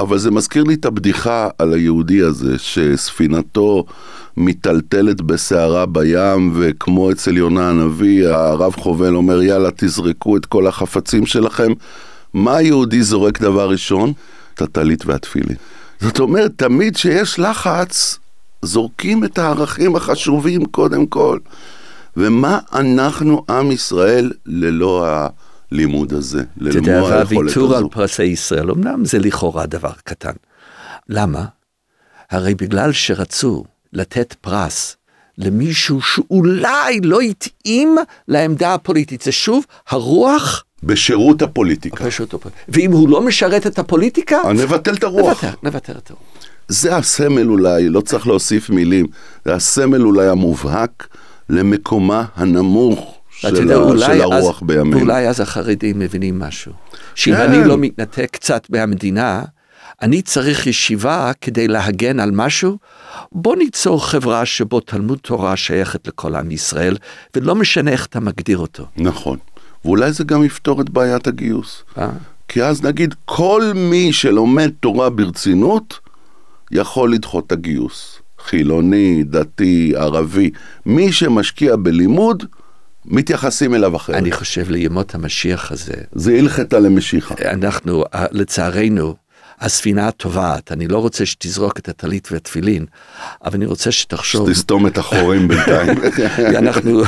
אבל 0.00 0.18
זה 0.18 0.30
מזכיר 0.30 0.64
לי 0.64 0.74
את 0.74 0.84
הבדיחה 0.84 1.48
על 1.58 1.72
היהודי 1.72 2.22
הזה, 2.22 2.58
שספינתו 2.58 3.84
מיטלטלת 4.36 5.20
בסערה 5.20 5.86
בים, 5.86 6.52
וכמו 6.54 7.10
אצל 7.10 7.36
יונה 7.36 7.68
הנביא, 7.68 8.28
הרב 8.28 8.74
חובל 8.76 9.14
אומר, 9.14 9.42
יאללה, 9.42 9.68
תזרקו 9.76 10.36
את 10.36 10.46
כל 10.46 10.66
החפצים 10.66 11.26
שלכם. 11.26 11.72
מה 12.34 12.56
היהודי 12.56 13.02
זורק 13.02 13.40
דבר 13.40 13.70
ראשון? 13.70 14.12
את 14.54 14.62
הטלית 14.62 15.06
והתפילין. 15.06 15.56
זאת 16.00 16.20
אומרת, 16.20 16.52
תמיד 16.56 16.96
שיש 16.96 17.38
לחץ, 17.38 18.18
זורקים 18.62 19.24
את 19.24 19.38
הערכים 19.38 19.96
החשובים 19.96 20.64
קודם 20.64 21.06
כל. 21.06 21.38
ומה 22.16 22.58
אנחנו, 22.72 23.44
עם 23.50 23.72
ישראל, 23.72 24.32
ללא 24.46 25.06
הלימוד 25.72 26.12
הזה, 26.12 26.42
אתה 26.68 26.76
יודע, 26.76 26.98
ללא 26.98 27.08
היכולת 27.08 27.30
והוויתור 27.30 27.70
על 27.70 27.78
הזו? 27.78 27.90
פרסי 27.90 28.22
ישראל, 28.22 28.70
אמנם 28.70 29.04
זה 29.04 29.18
לכאורה 29.18 29.66
דבר 29.66 29.92
קטן. 30.04 30.32
למה? 31.08 31.44
הרי 32.30 32.54
בגלל 32.54 32.92
שרצו 32.92 33.64
לתת 33.92 34.34
פרס 34.40 34.96
למישהו 35.38 36.00
שאולי 36.00 37.00
לא 37.02 37.20
התאים 37.20 37.96
לעמדה 38.28 38.74
הפוליטית, 38.74 39.22
זה 39.22 39.32
שוב 39.32 39.64
הרוח 39.88 40.64
בשירות 40.82 41.42
הפוליטיקה. 41.42 42.04
פשוט, 42.04 42.34
ואם 42.68 42.92
הוא 42.92 43.08
לא 43.08 43.22
משרת 43.22 43.66
את 43.66 43.78
הפוליטיקה, 43.78 44.38
נבטל 44.54 44.94
את 44.94 45.04
הרוח. 45.04 45.44
נוותר, 45.44 45.58
נוותר 45.62 45.98
את 45.98 46.10
הרוח. 46.10 46.22
זה 46.68 46.96
הסמל 46.96 47.48
אולי, 47.48 47.88
לא 47.88 48.00
צריך 48.00 48.26
להוסיף 48.26 48.70
מילים, 48.70 49.06
זה 49.44 49.54
הסמל 49.54 50.02
אולי 50.02 50.28
המובהק 50.28 51.08
למקומה 51.48 52.24
הנמוך 52.36 53.19
של, 53.40 53.54
יודע, 53.54 53.74
ה- 53.74 53.78
אולי 53.78 54.00
של 54.00 54.32
אז- 54.32 54.44
הרוח 54.44 54.62
בימינו. 54.62 54.96
ואולי 54.96 55.28
אז 55.28 55.40
החרדים 55.40 55.98
מבינים 55.98 56.38
משהו. 56.38 56.72
שאם 57.14 57.34
כן. 57.34 57.40
אני 57.40 57.64
לא 57.64 57.78
מתנתק 57.78 58.28
קצת 58.32 58.70
מהמדינה, 58.70 59.42
אני 60.02 60.22
צריך 60.22 60.66
ישיבה 60.66 61.32
כדי 61.40 61.68
להגן 61.68 62.20
על 62.20 62.30
משהו. 62.30 62.78
בוא 63.32 63.56
ניצור 63.56 64.06
חברה 64.06 64.46
שבו 64.46 64.80
תלמוד 64.80 65.18
תורה 65.22 65.56
שייכת 65.56 66.06
לכל 66.08 66.34
עם 66.34 66.50
ישראל, 66.50 66.96
ולא 67.36 67.54
משנה 67.54 67.90
איך 67.90 68.06
אתה 68.06 68.20
מגדיר 68.20 68.58
אותו. 68.58 68.86
נכון. 68.96 69.38
ואולי 69.84 70.12
זה 70.12 70.24
גם 70.24 70.44
יפתור 70.44 70.80
את 70.80 70.90
בעיית 70.90 71.26
הגיוס. 71.26 71.82
אה? 71.98 72.08
כי 72.48 72.62
אז 72.62 72.82
נגיד, 72.82 73.14
כל 73.24 73.72
מי 73.74 74.12
שלומד 74.12 74.70
תורה 74.80 75.10
ברצינות, 75.10 75.98
יכול 76.70 77.12
לדחות 77.12 77.46
את 77.46 77.52
הגיוס. 77.52 78.18
חילוני, 78.44 79.22
דתי, 79.24 79.92
ערבי. 79.96 80.50
מי 80.86 81.12
שמשקיע 81.12 81.76
בלימוד, 81.76 82.44
מתייחסים 83.04 83.74
אליו 83.74 83.96
אחרת. 83.96 84.16
אני 84.16 84.32
חושב 84.32 84.70
לימות 84.70 85.14
המשיח 85.14 85.72
הזה, 85.72 85.94
זה 86.12 86.34
הלכתה 86.38 86.78
למשיחה. 86.78 87.34
אנחנו, 87.44 88.04
לצערנו, 88.32 89.14
הספינה 89.60 90.10
טובעת. 90.10 90.72
אני 90.72 90.88
לא 90.88 90.98
רוצה 90.98 91.26
שתזרוק 91.26 91.78
את 91.78 91.88
הטלית 91.88 92.28
והתפילין, 92.32 92.86
אבל 93.44 93.54
אני 93.54 93.66
רוצה 93.66 93.90
שתחשוב, 93.90 94.50
תסתום 94.50 94.86
את 94.86 94.98
החורים 94.98 95.48
בינתיים. 95.48 95.98
אנחנו, 96.58 97.02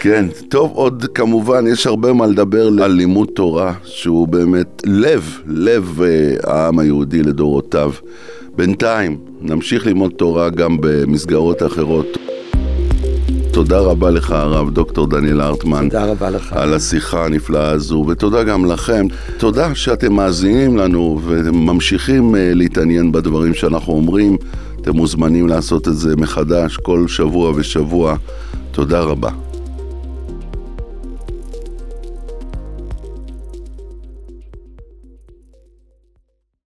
כן, 0.00 0.26
טוב, 0.48 0.72
עוד 0.74 1.06
כמובן, 1.14 1.64
יש 1.66 1.86
הרבה 1.86 2.12
מה 2.12 2.26
לדבר 2.26 2.66
על 2.66 2.92
לימוד 2.92 3.28
תורה, 3.34 3.74
שהוא 3.84 4.28
באמת 4.28 4.82
לב, 4.86 5.38
לב 5.46 6.00
אה, 6.02 6.34
העם 6.44 6.78
היהודי 6.78 7.22
לדורותיו. 7.22 7.92
בינתיים, 8.56 9.18
נמשיך 9.40 9.86
ללמוד 9.86 10.12
תורה 10.16 10.50
גם 10.50 10.76
במסגרות 10.80 11.62
אחרות. 11.62 12.29
תודה 13.52 13.78
רבה 13.78 14.10
לך, 14.10 14.30
הרב 14.30 14.70
דוקטור 14.70 15.06
דניאל 15.06 15.40
הרטמן. 15.40 15.88
תודה 15.88 16.04
רבה 16.04 16.30
לך. 16.30 16.52
על 16.52 16.74
השיחה 16.74 17.24
הנפלאה 17.24 17.70
הזו, 17.70 18.04
ותודה 18.08 18.44
גם 18.44 18.64
לכם. 18.64 19.06
תודה 19.38 19.74
שאתם 19.74 20.12
מאזינים 20.12 20.76
לנו 20.76 21.20
וממשיכים 21.24 22.36
אה, 22.36 22.50
להתעניין 22.54 23.12
בדברים 23.12 23.54
שאנחנו 23.54 23.92
אומרים. 23.92 24.36
אתם 24.80 24.96
מוזמנים 24.96 25.48
לעשות 25.48 25.88
את 25.88 25.96
זה 25.96 26.16
מחדש 26.16 26.76
כל 26.76 27.08
שבוע 27.08 27.52
ושבוע. 27.56 28.16
תודה 28.72 29.00
רבה. 29.00 29.30